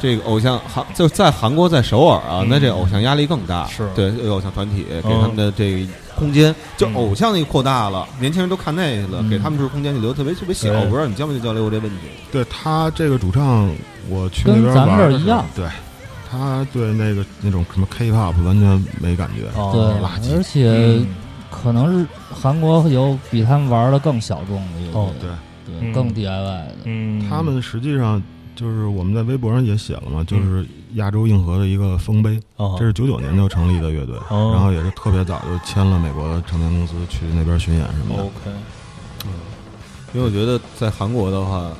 [0.00, 2.46] 这个偶像韩就在韩国在首尔啊，嗯。
[2.48, 3.66] 那这偶像压力更大。
[3.66, 3.86] 是。
[3.94, 9.28] 对偶像团体给他们的这个空间，就嗯偶像那个扩大了，年轻人都看那个了，嗯。
[9.28, 10.72] 给他们就是空间就留得特别特别小。
[10.72, 12.06] 我不知道你交没交流过这问题？
[12.32, 13.70] 对他这个主唱，
[14.08, 15.44] 我去那跟咱们这儿一样。
[15.54, 15.66] 对，
[16.30, 19.72] 他对那个那种什么 K-pop 完全没感觉，哦。
[19.72, 20.36] 对，垃圾。
[20.36, 21.06] 而且嗯。
[21.50, 25.30] 可能是韩国有比他们玩的更小众的乐队，哦对。
[25.66, 26.74] 对，嗯更 DIY 的。
[26.84, 28.22] 嗯，他们实际上
[28.54, 30.64] 就是我们在微博上也写了嘛，就是
[30.94, 32.76] 亚洲硬核的一个丰碑，哦。
[32.78, 34.52] 这是九九年就成立的乐队，哦。
[34.54, 38.22] 然后也是特别早就签了美国的唱片公司去那边巡演什么的。
[38.24, 38.50] OK，
[40.12, 41.70] 因为我觉得在韩国的话，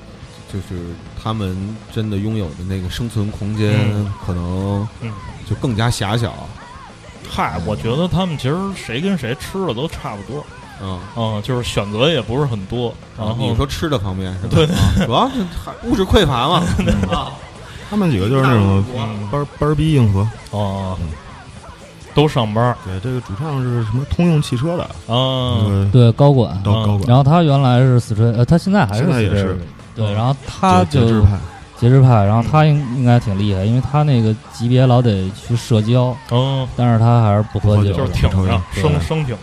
[0.52, 0.82] 就是
[1.22, 1.56] 他们
[1.92, 4.12] 真的拥有的那个生存空间嗯。
[4.26, 5.12] 可能嗯
[5.48, 6.34] 就更加狭小。
[7.30, 10.44] 嗨，我觉得他们其实谁跟谁吃的都差不多，
[10.82, 14.54] 嗯，嗯，就是选择也不是很多，然后你说吃的方面是吧？
[14.54, 14.64] 对。
[14.66, 15.34] 啊 主要是
[15.64, 16.62] 还物质匮乏嘛。
[17.12, 17.32] 啊，
[17.90, 20.26] 他们几个就是那种嗯班班儿逼硬核。
[20.50, 20.96] 哦。
[21.02, 21.08] 嗯，
[22.14, 22.76] 都上班儿。
[22.84, 29.56] 对，这个主唱是什么通用汽车的，啊，那个对高管，高高管，然后他原来是死吹，呃，他现在还是现在也是死吹
[29.98, 30.14] 对，嗯。
[30.14, 31.38] 然后他就节节制派，
[31.76, 39.42] 节制派，然后他应应该挺厉害，因为他那个级别老得去社交，嗯，但是他还是不喝酒，就是挺着生生挺着，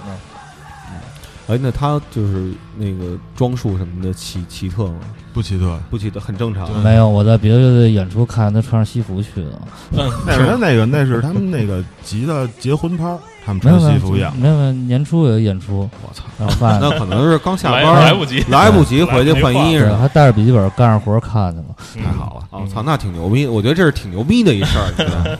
[1.48, 5.00] 哎，那他就是那个装束什么的奇奇特吗？
[5.32, 5.78] 不奇特。
[5.92, 6.68] 不奇特，很正常。
[6.82, 13.16] 没有，我在别的乐队演出看他穿上西服去的，嗯，那是他那个，那是他们那个集的结婚趴，
[13.46, 14.36] 他们穿西服演。
[14.38, 16.24] 没有没有年初有演出，我操！
[16.40, 19.96] 然后发那可能是刚下班，来不及，来不及回去换衣，裳。
[19.98, 21.66] 还带着笔记本干着活看去了，
[22.04, 23.46] 太好了，我，操，那挺牛逼！
[23.46, 25.38] 我觉得这是挺牛逼的一事儿。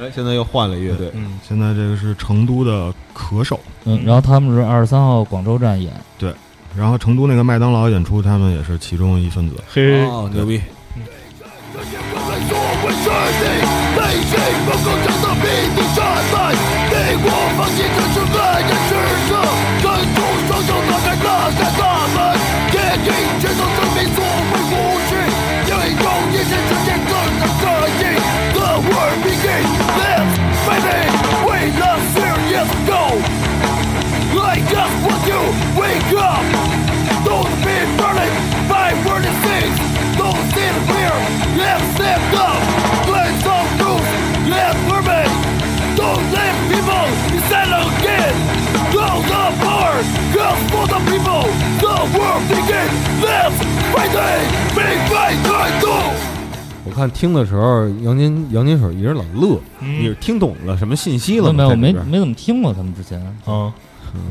[0.00, 6.32] 哎，现在又换了乐队，嗯，现在这个是成都的可手，嗯，然后他们是二十三号广州站演，对。
[6.76, 9.56] 然后成都那个麦当劳演出，他们也是其中一份子。
[9.68, 10.60] 嘿，哦，牛逼！
[12.48, 12.56] 作
[56.84, 61.58] 我看听的时候，杨金杨金水一直老乐，你是嗯听懂了什么信息了吗？
[61.58, 63.72] 没有这里边没没怎么听过他们之前，啊，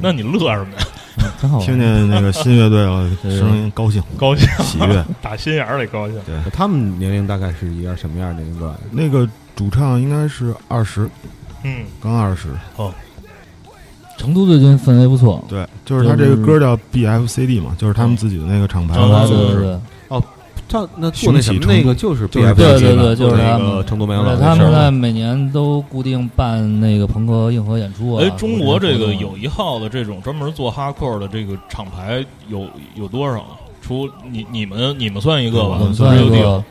[0.01, 0.77] 那你乐什么呀？
[1.17, 1.65] 嗯真好玩。
[1.65, 5.05] 听见那个新乐队了，声音高兴 高兴，喜悦。
[5.21, 6.17] 打心眼儿里高兴。
[6.25, 8.73] 对他们年龄大概是一个什么样的年龄段？
[8.91, 11.09] 那个主唱应该是二十，
[11.63, 12.49] 嗯，刚二十。
[14.19, 19.55] 成都最近氛围不错，对，就是他这个歌叫 BFCD 嘛，就是他们自己的那个厂牌嗯对。
[19.55, 20.21] 对对，
[20.67, 28.23] 这那做那什么那个就是 BFCD，对对对就是他们那个成都麦当劳他们在每年都固定办那个朋克硬核演出啊。
[28.23, 33.43] 哎，中国这个有一号的这种专门做哈克的这个厂牌有有多少？
[33.81, 35.77] 除你你们你们算一个吧？
[35.79, 36.63] 我们算一个，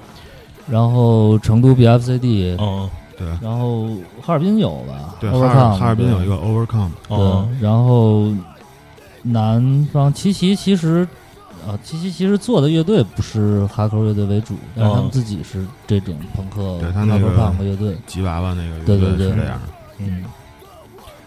[0.71, 2.89] 然后成都 BFCD，嗯
[3.19, 3.89] 对然后
[4.23, 5.17] 哈尔滨有吧？
[5.19, 8.33] 对，哈 Overcome，尔哈尔滨有一个 Overcome，哦对，然后
[9.23, 11.07] 南方齐齐其实
[11.67, 17.97] 啊，齐齐其实做的乐队不是哈扣乐队为主，但是他们哦自己是这种朋克对他那个 Overcome 乐队。
[18.07, 19.69] 吉娃娃那个乐对对对队是这样的。
[19.99, 20.25] 嗯，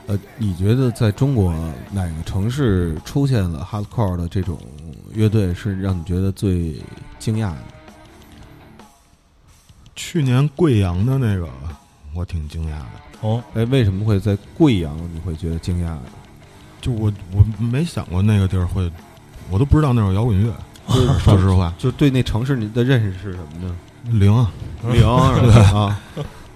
[0.08, 1.54] 呃，你觉得在中国
[1.92, 4.58] 哪个城市出现了 hardcore 的这种
[5.14, 6.76] 乐队，是让你觉得最
[7.20, 7.58] 惊讶的？
[9.94, 11.48] 去年贵阳的那个，
[12.14, 12.86] 我挺惊讶的。
[13.22, 16.02] 哦，哎，为什么会在贵阳你会觉得惊讶的？
[16.82, 18.92] 就我我没想过那个地儿会，
[19.50, 20.54] 我都不知道那有摇滚乐。
[21.20, 23.76] 说实话，就对那城市你的认识是什么呢？
[24.12, 24.52] 零啊，
[24.92, 25.08] 零？
[25.74, 25.98] 啊，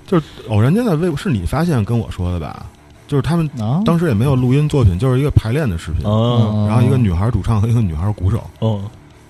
[0.07, 2.65] 就是偶然间在微博是你发现跟我说的吧？
[3.07, 8.83] 就是他们啊，当时也没有录音作品，就是一个排练的视频，嗯然后一个女孩主唱和一个女孩鼓手，嗯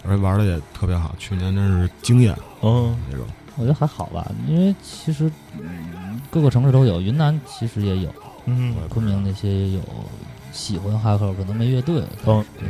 [0.08, 1.14] 而且玩的也特别好。
[1.20, 3.26] 去年真是惊艳嗯那种。
[3.58, 8.10] 我觉得还好吧，因为其实、嗯、各个城市都有，云南其实也有，
[8.46, 8.74] 嗯。
[8.90, 9.82] 昆明那些也有
[10.52, 12.04] 喜欢哈克，可能没乐队。
[12.26, 12.44] 嗯。
[12.60, 12.68] 对，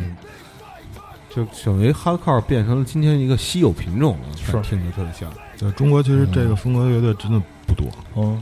[1.36, 4.52] 就等于 hardcore 变成了今天一个稀有品种了，是。
[4.70, 5.30] 听着特别像。
[5.58, 7.88] 在中国，其实这个风格乐队真的不多，
[8.18, 8.42] 嗯，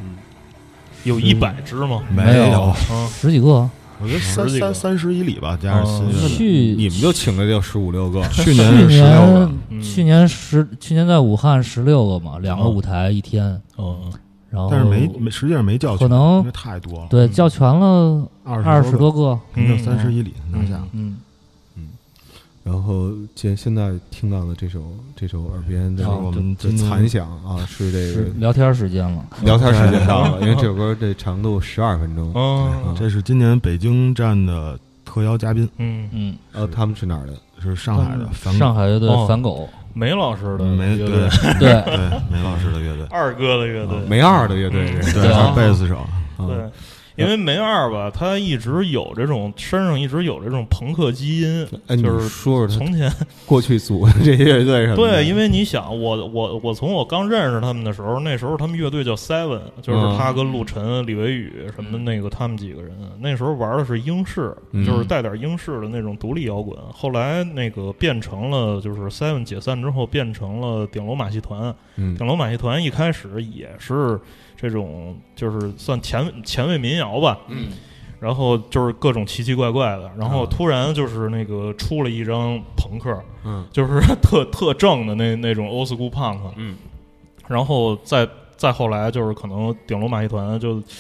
[1.04, 2.02] 有一百支吗？
[2.10, 2.74] 没有
[3.08, 6.30] 十几个，我觉得三十三三十以里吧，加上新乐队。
[6.30, 6.46] 去
[6.76, 9.82] 你们就请了就十五六个，去年去是十六个年，嗯。
[9.84, 12.70] 去年十去年在武汉十六个嘛，两个哦。
[12.72, 14.12] 舞台一天，嗯
[14.54, 19.80] 然后但是没没实际上没叫全，可能因为太多了，对叫全了二二十多个，多个，肯定嗯。
[19.80, 20.80] 三十以里拿下。
[20.92, 21.18] 嗯。
[21.76, 21.88] 嗯，
[22.64, 24.84] 然后现现在听到的这首
[25.16, 32.32] 这首耳边的是我们的残响啊，是这是个聊天时间了， 聊天时间到了，因为这首歌这长度十二分钟。
[32.36, 37.34] 哦这是今年北京站的特邀嘉宾，嗯，嗯，呃，他们是哪儿的？
[37.60, 38.30] 是上海的
[38.60, 39.26] 上海乐队哦。
[39.26, 41.30] 反狗，梅老师的梅对乐队，
[41.60, 41.98] 对， 对
[42.32, 45.98] 梅老师的乐队，二哥的乐队，梅二的乐队对，贝斯手，
[46.38, 46.58] 啊对，
[47.16, 53.12] 因为梅二吧，他一直有这种身上一直有这种朋克基因，哎，就是说说从前
[53.46, 54.96] 过去组的这些乐队什么的？
[54.96, 66.78] 对，因为你想，我我我从我刚认识他们的时候，那时候他们乐队叫 Seven，就是嗯他跟陆晨、李维宇什么那个他们几个人，那时候玩的是英式，嗯就是带点英式的那种独立摇滚。
[66.92, 71.74] 后来那个变成了，就是 Seven 解散之后变成了顶楼马戏团。
[71.96, 74.20] 嗯顶楼马戏团一开始也是
[74.56, 77.68] 这种，就是算前前卫民谣吧，嗯，
[78.20, 80.48] 然后就是各种奇奇怪怪的，然后啊。
[80.50, 83.66] 突然就是那个出了一张朋克，嗯。
[83.72, 86.78] 就是特特正的那那种 old school punk，嗯。
[87.48, 90.94] 然后再再后来就是可能顶楼马戏团就小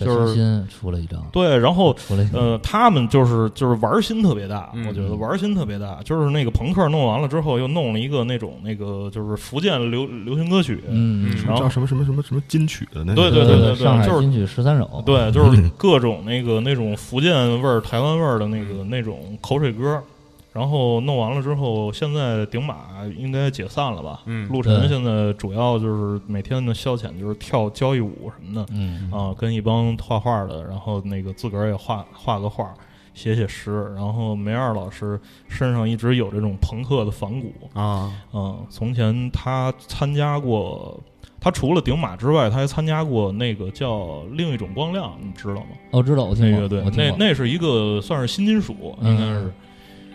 [0.00, 1.94] 就是清新出了一张，对，然后
[2.32, 11.44] 呃，他们就是就是玩心特别大，嗯我觉得玩心特别大，就是那个朋克弄完了之后，又弄了一个那种那个就是福建流流行歌曲，嗯，嗯。
[11.44, 17.32] 然后叫什么什么什么什么金曲的那个，对对对对上海就是金曲十三首，对，就是 各种那个那种福建
[17.62, 20.02] 味儿、台湾味儿的那个那种口水歌。
[20.54, 24.22] 然后弄完了之后，现在顶马应该解散了吧？
[24.26, 32.72] 嗯陆晨现在主要就是每天的消遣就是跳交谊舞什么的嗯，啊，跟一帮画画的，然后那个自个儿也画画个画，
[33.14, 33.92] 写写诗。
[33.96, 40.96] 然后梅二老师身上一直有这种朋克的反骨，啊嗯，从前他参加过，
[41.40, 45.70] 他除了顶马之外，他还参加过那个叫另一种光亮，你知道吗？
[45.90, 49.52] 哦知道，我听过，那乐队那那是一个算是新金属，嗯应该是。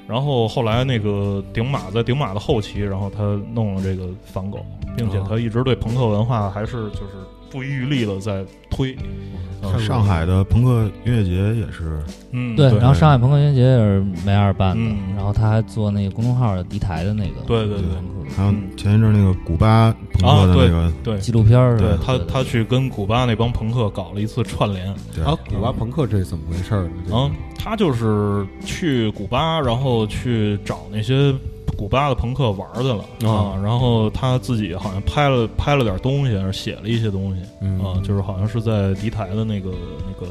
[0.09, 4.65] 然后后来那个顶马在顶马的后期，然后他弄了这个反狗，
[4.97, 5.25] 并且哦。
[5.29, 7.13] 他一直对朋克文化还是就是
[7.51, 8.95] 不遗余力的在推。
[9.03, 9.77] 嗯。
[9.77, 14.97] 上海的朋克音乐节也是，嗯，对，然后上海朋克音乐节也是梅二办的，嗯。
[15.17, 17.89] 然后他还做那个公众号的敌台的那个，对对对。
[18.37, 18.69] 还有嗯。
[18.77, 21.17] 前一阵那个古巴朋克的那个，对。
[21.17, 24.95] 纪录片儿对的，对他他去跟古巴那帮朋克搞了一次串联。
[25.13, 25.25] 对。
[25.25, 25.37] 啊！
[25.49, 26.89] 古巴朋克这是怎么回事呢？
[27.09, 31.35] 这嗯，他就是去古巴，然后去找那些
[31.79, 33.63] 古巴的朋克玩儿去了哦啊。
[33.63, 39.71] 然后他自己好像拍了拍了点东西，写了一些东西嗯啊，就是好像是在敌台的那个
[40.05, 40.29] 那个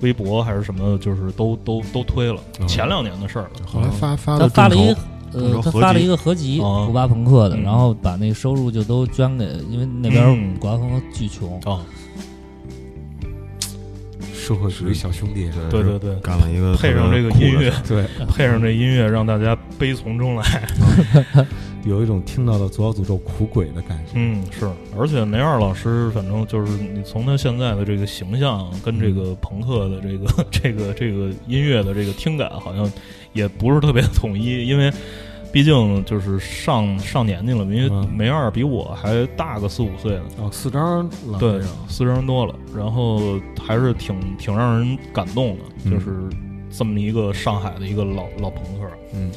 [0.00, 2.38] 微博还是什么，就是都都都推了。
[2.60, 3.50] 哦前两年的事儿了。
[3.66, 4.96] 后来发发他发了一个
[5.32, 11.80] 呃，他发了一个合集，哦古巴朋克的，嗯然后把那个收入就都捐给，因为那边嗯古巴朋克巨穷，啊，
[14.42, 20.68] 社会主义小兄弟，对对对，干了一个配上这个音乐对，配上这音乐，让大家悲从中来。
[21.86, 24.12] 有一种听到了左小诅咒苦鬼的感觉。
[24.14, 24.68] 嗯，是，
[24.98, 32.90] 而且梅二老师，反正就是你从他现在的这个形象跟这个朋克的这个 这个这个音乐的这个听感，好像
[33.32, 34.92] 也不是特别统一，因为
[35.52, 38.08] 毕竟就是上上年纪了，因为嗯。
[38.12, 45.92] 梅二比我还大个四五岁呢，哦，四张了，对，四张多了，然后还是挺挺让人感动的，嗯。
[45.92, 46.28] 就是
[46.74, 49.30] 这么一个上海的一个老老朋克，嗯，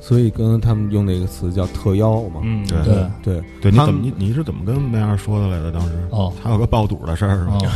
[0.00, 2.82] 所以刚刚他们用那个词叫特邀嘛，嗯，对。
[2.82, 5.70] 对，对，对，你怎么你你是怎么跟梅二说的来的？
[5.70, 5.92] 当时？
[6.10, 6.32] 哦。
[6.42, 7.58] 还有个爆肚的事儿是吧？
[7.62, 7.68] 哦，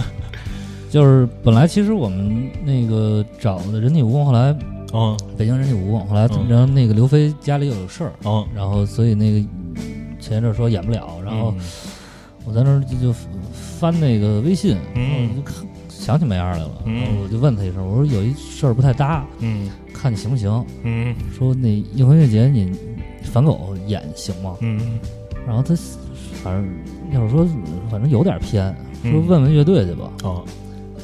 [0.88, 4.56] 就是本来其实我们那个找的人体蜈蚣，后来
[4.92, 9.46] 哦北京人体蜈蚣，后来嗯然后那个刘飞家里又有事儿，哦，然后所以那个
[10.20, 11.64] 前一阵说演不了，然后嗯。
[12.44, 13.14] 我在那儿就就
[13.52, 15.28] 翻那个微信，嗯。
[15.28, 15.56] 我就看
[15.90, 16.94] 想起梅二来了，嗯。
[17.02, 19.68] 然后我就问他一声，我说有一事儿不太搭，嗯。
[19.92, 20.64] 看你行不行？
[20.82, 21.14] 嗯。
[21.36, 22.72] 说那硬核音乐节你
[23.24, 24.56] 反狗演行吗？
[24.60, 24.98] 嗯。
[25.46, 25.74] 然后他
[26.42, 26.66] 反正
[27.12, 27.46] 要是说
[27.90, 30.10] 反正有点偏，说嗯问问乐队去吧。
[30.22, 30.42] 哦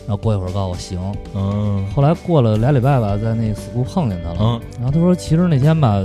[0.07, 0.99] 然后过一会儿告诉我行，
[1.35, 1.87] 嗯。
[1.95, 4.61] 后来过了俩礼拜吧，在那个 school 碰见他了，嗯。
[4.77, 5.97] 然后他说其实那天吧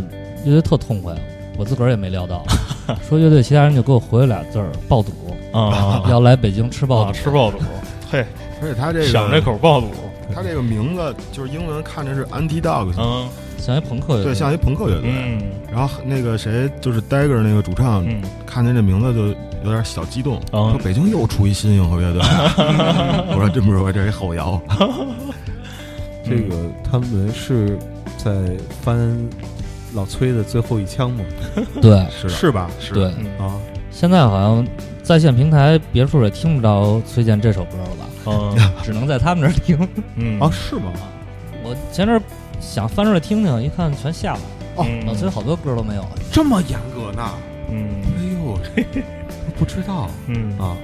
[0.45, 1.13] 乐队特痛快，
[1.57, 2.43] 我自个儿也没料到，
[3.07, 5.11] 说乐队其他人就给我回了俩字儿爆肚，
[5.51, 7.57] 啊，要来北京吃爆肚，啊吃爆肚，
[8.09, 8.25] 嘿，
[8.61, 9.87] 而且他这个想这口爆肚，
[10.33, 13.27] 他这个名字就是英文看着是 Anti Dogs，嗯
[13.59, 15.11] 像一朋克乐队，对，像一朋克乐队。
[15.13, 15.41] 嗯
[15.71, 19.27] 然后那个谁就是 Dagger 那个主唱，嗯看见这名字就
[19.63, 22.21] 有点小激动，啊说北京又出一新硬核乐队。
[23.29, 24.59] 我说真不是，我这是一后摇。
[26.25, 27.77] 这个他们是
[28.17, 28.31] 在
[28.81, 29.15] 翻
[29.93, 31.23] 老崔的最后一枪吗？
[31.81, 32.67] 对是吧？
[32.79, 33.05] 是对
[33.37, 33.53] 啊，
[33.91, 34.67] 现在好像
[35.03, 38.05] 在线平台别处也听不着崔健这首歌了吧？
[38.25, 39.87] 嗯只能在他们这儿听。
[40.15, 40.91] 嗯啊，是吗？
[41.63, 42.21] 我前阵儿
[42.59, 44.39] 想翻出来听听，一看全下了，
[44.75, 44.85] 哦。
[44.87, 46.01] 嗯老崔好多歌都没有。
[46.01, 46.09] 了。
[46.31, 47.29] 这么严格呢？
[47.69, 48.01] 嗯。
[48.17, 49.03] 哎呦，
[49.57, 50.09] 不知道。
[50.27, 50.57] 嗯。
[50.57, 50.75] 啊。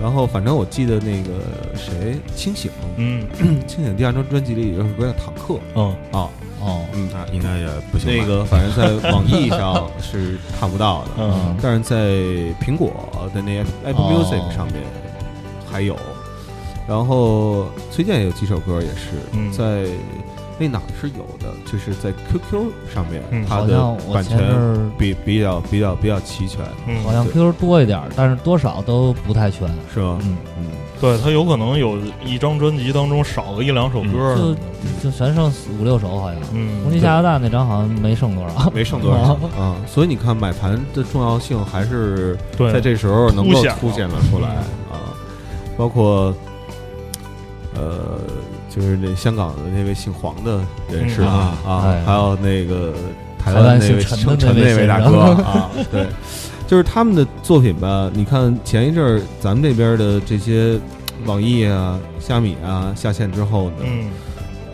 [0.00, 1.38] 然后反正我记得那个
[1.76, 3.26] 谁，清醒，嗯。
[3.68, 5.60] 清醒第二张专辑里有首歌叫《坦克。
[5.74, 6.28] 嗯》啊，
[6.60, 8.16] 哦，嗯，那应该也不行。
[8.18, 8.44] 那个。
[8.44, 11.56] 反正在网易上是看不到的， 嗯。
[11.62, 11.96] 但是在
[12.64, 12.90] 苹果
[13.32, 14.24] 的那 Apple 哦。
[14.24, 14.76] Music 上面
[15.70, 15.96] 还有。
[16.88, 19.52] 然后崔健也有几首歌也是嗯。
[19.52, 19.86] 在
[20.62, 29.68] 那哪儿是有的，就是在 QQ 上面嗯，它的好像我版前阵权儿比比较比较比较齐全，嗯，好像对 QQ 多一点儿，但是多少都不太全。
[29.92, 30.18] 是吗？
[30.22, 30.66] 嗯，嗯，
[31.00, 34.54] 对他有可能有一张专辑当中少个一两首歌，就
[35.02, 36.40] 就全剩四五六首，好像。
[36.52, 38.70] 嗯红旗下炸弹那张好像没剩多少。
[38.70, 39.76] 没剩多少 啊。
[39.86, 44.48] 所以你看，买盘的重要性还是对在这时候能够凸显了凸显了出来
[44.92, 45.10] 啊，
[45.76, 46.34] 包括
[47.82, 48.20] 呃，
[48.70, 50.60] 就是那香港的那位姓黄的
[50.90, 52.92] 人士嗯啊啊哎，还有那个
[53.38, 56.06] 台台湾那位姓陈的那位陈那位大哥啊， 对，
[56.66, 58.10] 就是他们的作品吧。
[58.14, 60.78] 你看前一阵儿咱们这边的这些
[61.26, 64.10] 网易啊、虾米啊下线之后呢，嗯。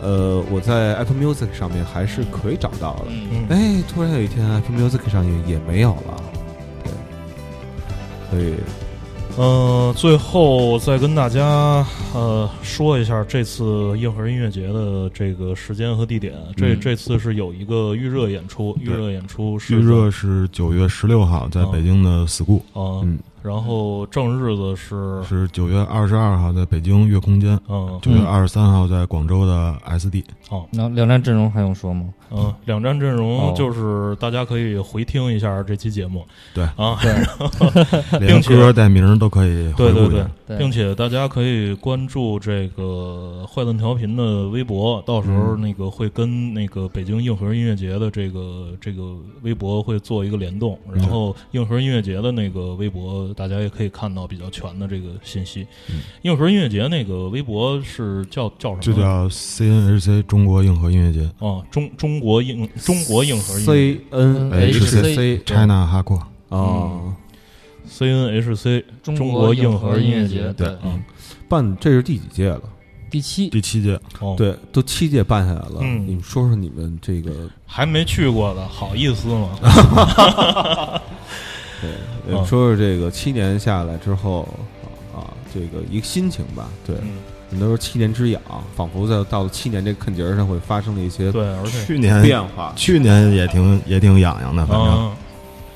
[0.01, 3.53] 呃，我在 Apple Music 上面还是可以找到的。
[3.53, 6.23] 哎，突然有一天 Apple Music 上也也没有了，
[6.85, 6.93] 对，
[8.31, 8.53] 所以
[9.39, 16.33] 呃，最后再跟大家呃说一下这次硬核音乐节的这个时间和地点。
[16.57, 16.79] 这嗯。
[16.81, 30.23] 这次是有一个预热演出，预热演出是预热是九月十六号在北京的 school，啊，嗯然后正日子是是九月二十二号在北京月空间，嗯九月二十三号在广州的 SD。
[30.49, 30.65] 哦。
[30.71, 32.05] 那两站阵容还用说吗？
[32.31, 33.53] 嗯，两站阵容哦。
[33.57, 36.63] 就是大家可以回听一下这期节目，对。
[36.75, 40.57] 啊，对， 并且歌带名都可以对对对。
[40.57, 55.65] 并且大家可以关注这个坏蛋调频的微博，到时候嗯那个会跟那个北京硬核音乐节的这个这个微博会做一个联动，然后硬核音乐节的那个微博大家也可以看到比较全的这个信息。
[55.89, 58.81] 嗯硬核音乐节那个微博是叫叫什么？
[58.81, 66.17] 就叫 CNHC 中国硬核音乐节哦，中中国硬中国硬核音乐 C N H HC C China 哈阔。
[66.49, 67.15] 啊
[67.89, 71.01] ，CNHC 中中国硬核核音乐节，音乐节对，嗯
[71.47, 72.61] 办这是第几届了？
[73.09, 75.77] 第七，第七届，哦，，对，都七届办下来了。
[75.81, 79.49] 嗯你们说说你们这个，还没去过的好意思吗？
[81.81, 84.47] 对，说说这个七年下来之后
[85.15, 86.69] 啊，这个一个心情吧。
[86.85, 87.11] 对，嗯，
[87.49, 88.41] 很多说七年之痒，
[88.75, 92.73] 仿佛在到了七年这个坎节儿上会发生了一些对，而且去年变化。
[92.75, 94.87] 去年也挺也挺痒痒的，反正。
[94.87, 95.11] 嗯，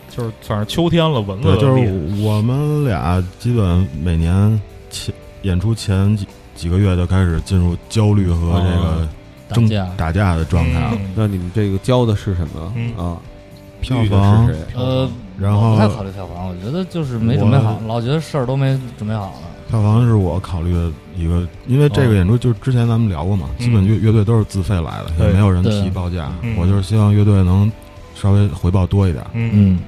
[0.10, 9.10] 就是反正秋天了，蚊子对，就是我们俩基本每年前演出前几几个月就开始进入焦虑和这个
[9.56, 10.92] 争打架，打架的状态了。
[10.94, 13.18] 嗯那你们这个交的是什么嗯啊？
[13.82, 14.62] 票房是谁？
[14.76, 19.34] 呃，然后不太考虑票房，我觉得就是没准备好，老觉得事儿都没准备好了。
[19.70, 26.56] 票房是我考虑的一个，因为这个演出就是之前咱们聊过嘛，基本乐乐队都是自费来的，对也没有人提报价嗯。
[26.58, 27.72] 我就是希望乐队能
[28.14, 29.26] 稍微回报多一点。
[29.34, 29.80] 嗯，嗯，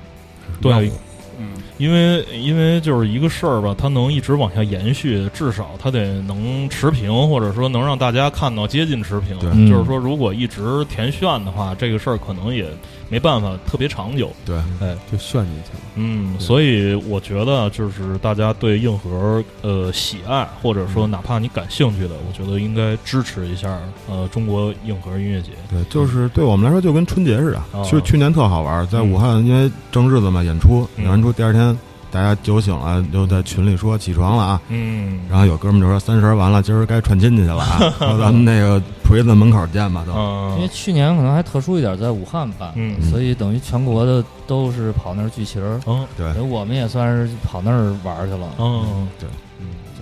[0.59, 0.91] 对，
[1.37, 9.37] 嗯，因为因为就是一个事儿吧，它能一直往下延续，至少它得能持平，或者说能让大家看到接近持平。
[9.69, 12.65] 就是说，如果一直填炫的话，这个事儿可能也
[13.09, 14.31] 没办法特别长久。
[14.45, 15.79] 对，哎就炫进去了。
[15.95, 23.79] 嗯，所以我觉得就是大家对硬核呃喜爱，或者说哪怕你感兴趣的，我觉得应该支持一下
[24.09, 25.51] 呃中国硬核音乐节。
[25.69, 27.81] 对，就是对我们来说就跟春节似的哦。
[27.83, 31.77] 其实去年特好玩，在嗯武汉因为正日子嘛，演出嗯演完出第二天
[32.15, 34.61] 大家酒醒了，就在群里说起床了啊。
[34.69, 40.13] 嗯，然后有哥们就说三十完了，今儿该串亲戚去了啊， 说咱们那个 Prison 门口见吧都。
[40.13, 40.53] 嗯。
[40.55, 43.01] 因为去年可能还特殊一点，在武汉办，嗯。
[43.11, 46.31] 所以等于全国的都是跑那儿聚齐儿，嗯对。
[46.31, 48.47] 所以我们也算是跑那儿玩去了。
[48.59, 49.27] 嗯对，
[49.59, 50.01] 嗯，就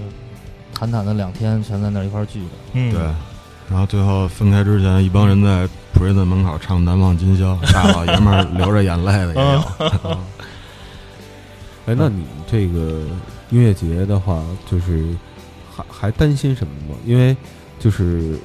[0.79, 2.49] 坦坦的两天全在那儿一块儿聚的。
[2.73, 3.01] 嗯，对，
[3.71, 10.17] 然后最后分开之前，一帮人在 Prison 门口唱《难忘今宵》，大老爷们儿流着眼泪的也有。
[11.85, 13.01] 哎，那你这个
[13.49, 15.05] 音乐节的话，就是
[15.75, 16.95] 还还担心什么吗？
[17.05, 17.35] 因为
[17.79, 18.37] 就是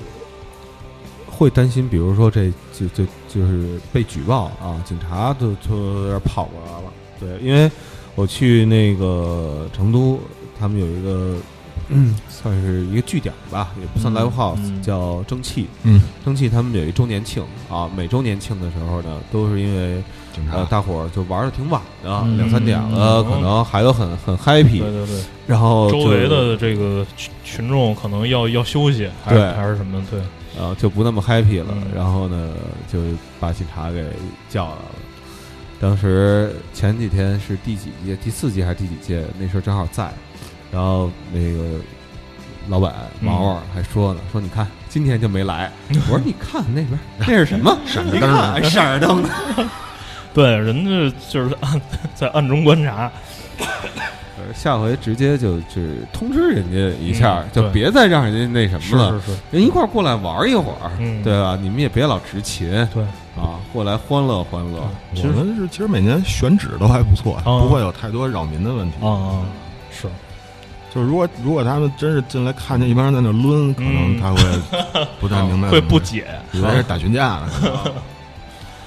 [1.26, 6.93] 会担心，比如说这就就就是被举报啊，警察都都有点跑过来了。
[7.20, 7.70] 对，因为
[8.16, 10.18] 我去那个成都，
[10.59, 11.36] 他们有一个
[11.91, 15.68] 嗯， 算是一个据点吧，也不算嗯 live house，、嗯叫蒸汽。
[15.84, 20.03] 嗯，蒸汽他们有一周年庆啊，每周年庆的时候呢，都是因为
[20.39, 30.03] 警察呃大伙儿就玩的挺晚的，嗯两三点了，嗯可能还都很很 happy，对对对，然后周围的这个群群众可能要要休息，还是对还是什么？
[30.11, 30.20] 对，
[30.59, 32.51] 呃就不那么 happy 了，嗯然后呢
[32.93, 32.99] 就
[33.41, 34.05] 把警察给
[34.49, 34.78] 叫来了。
[35.80, 38.16] 当时前几天是第几届？
[38.16, 39.24] 第四届还是第几届？
[39.39, 40.11] 那时候正好在，
[40.72, 41.78] 然后那个
[42.68, 45.70] 老板嗯王王还说呢，说你看今天就没来。
[45.91, 47.78] 我说你看那边那是什么？
[47.86, 49.28] 闪着灯呢闪着灯呢。
[50.35, 51.81] 对，人家就是暗
[52.14, 53.11] 在暗中观察，
[53.59, 55.81] 呃下回直接就就
[56.12, 59.20] 通知人家一下，嗯就别再让人家那什么了。
[59.20, 61.59] 是是，人一块儿过来玩一会儿，嗯对吧？
[61.61, 63.03] 你们也别老执勤对，
[63.37, 64.79] 啊，过来欢乐欢乐。
[65.14, 68.97] 其实我们是其实每年选址都还不错，哦不会有太多扰民的问题。
[69.91, 70.07] 是，
[70.95, 77.49] 就是如果如果他们真是进来看见一帮人在那抡，可能嗯他会 不太明白，会不解，以为是打群架呢。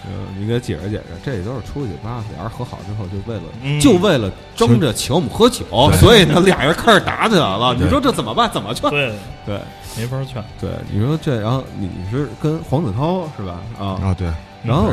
[0.03, 5.63] 呃，你给解释解释，这也都是出去吧，俩人和好之后，就为了、嗯就为了争着请我们喝酒，
[5.99, 7.75] 所以呢，俩人开始打起来了。
[7.79, 8.49] 你说这怎么办？
[8.51, 8.89] 怎么劝？
[8.89, 9.13] 对，
[9.45, 9.59] 对
[9.97, 13.59] 没法劝，对，你说这，然后你是跟黄子韬是吧？
[13.79, 14.27] 啊，啊，对，
[14.63, 14.91] 然后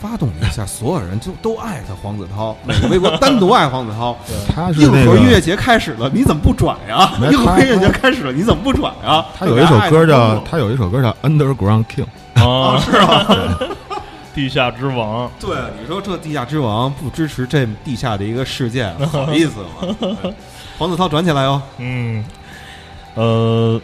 [0.00, 4.16] 发动一下，所有人就都爱他黄子韬，每个微博 单独爱黄子韬。
[4.54, 7.12] 他是硬核音乐，节开始了，你怎么不转呀？
[7.30, 9.24] 硬核音乐节开始了，你怎么不转呀？
[9.38, 13.58] 他有一首歌叫他有一首歌叫 Underground King，啊，是吧？
[14.34, 20.34] 地下之王，对，你说这地下之王不支持这地下的一个事件，好意思吗？
[20.78, 21.62] 黄子韬转起来哦！
[21.78, 22.24] 嗯，
[23.14, 23.80] 呃，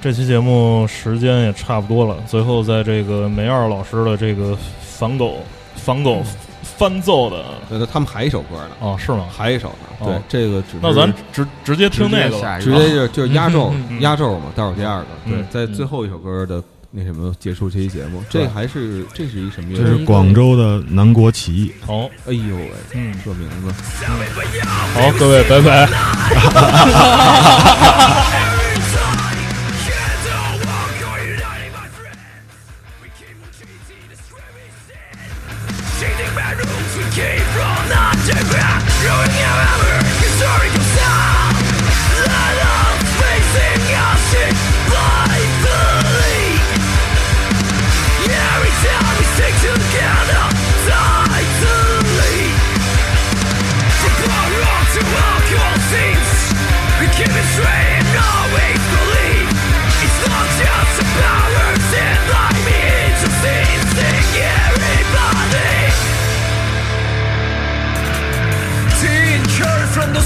[0.00, 5.36] 这期节目时间也差不多了，最后在这个梅二老师的这个反狗
[5.76, 6.22] 反狗
[6.62, 9.26] 翻奏的对，他们还一首歌呢，哦，是吗？
[9.30, 9.74] 还一首呢。
[10.00, 12.58] 哦对，这个只是那咱直直接听那个吧。
[12.58, 15.06] 直接就就是压轴 压轴嘛，倒数第二个。
[15.24, 16.60] 对嗯，在最后一首歌的
[16.94, 19.86] 那什么结束这期节目，这还是这是一什么乐这？
[19.86, 21.72] 是广州的南国起义。
[21.80, 23.72] 好，哎呦喂，嗯，这名字。
[24.94, 25.88] 好，各位，拜拜。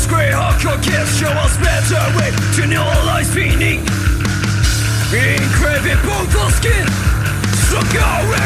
[0.06, 3.80] curve from those grey hardcore kids show us better way to know life's meaning.
[5.12, 6.86] Engraving both our skin,
[7.66, 8.45] struck our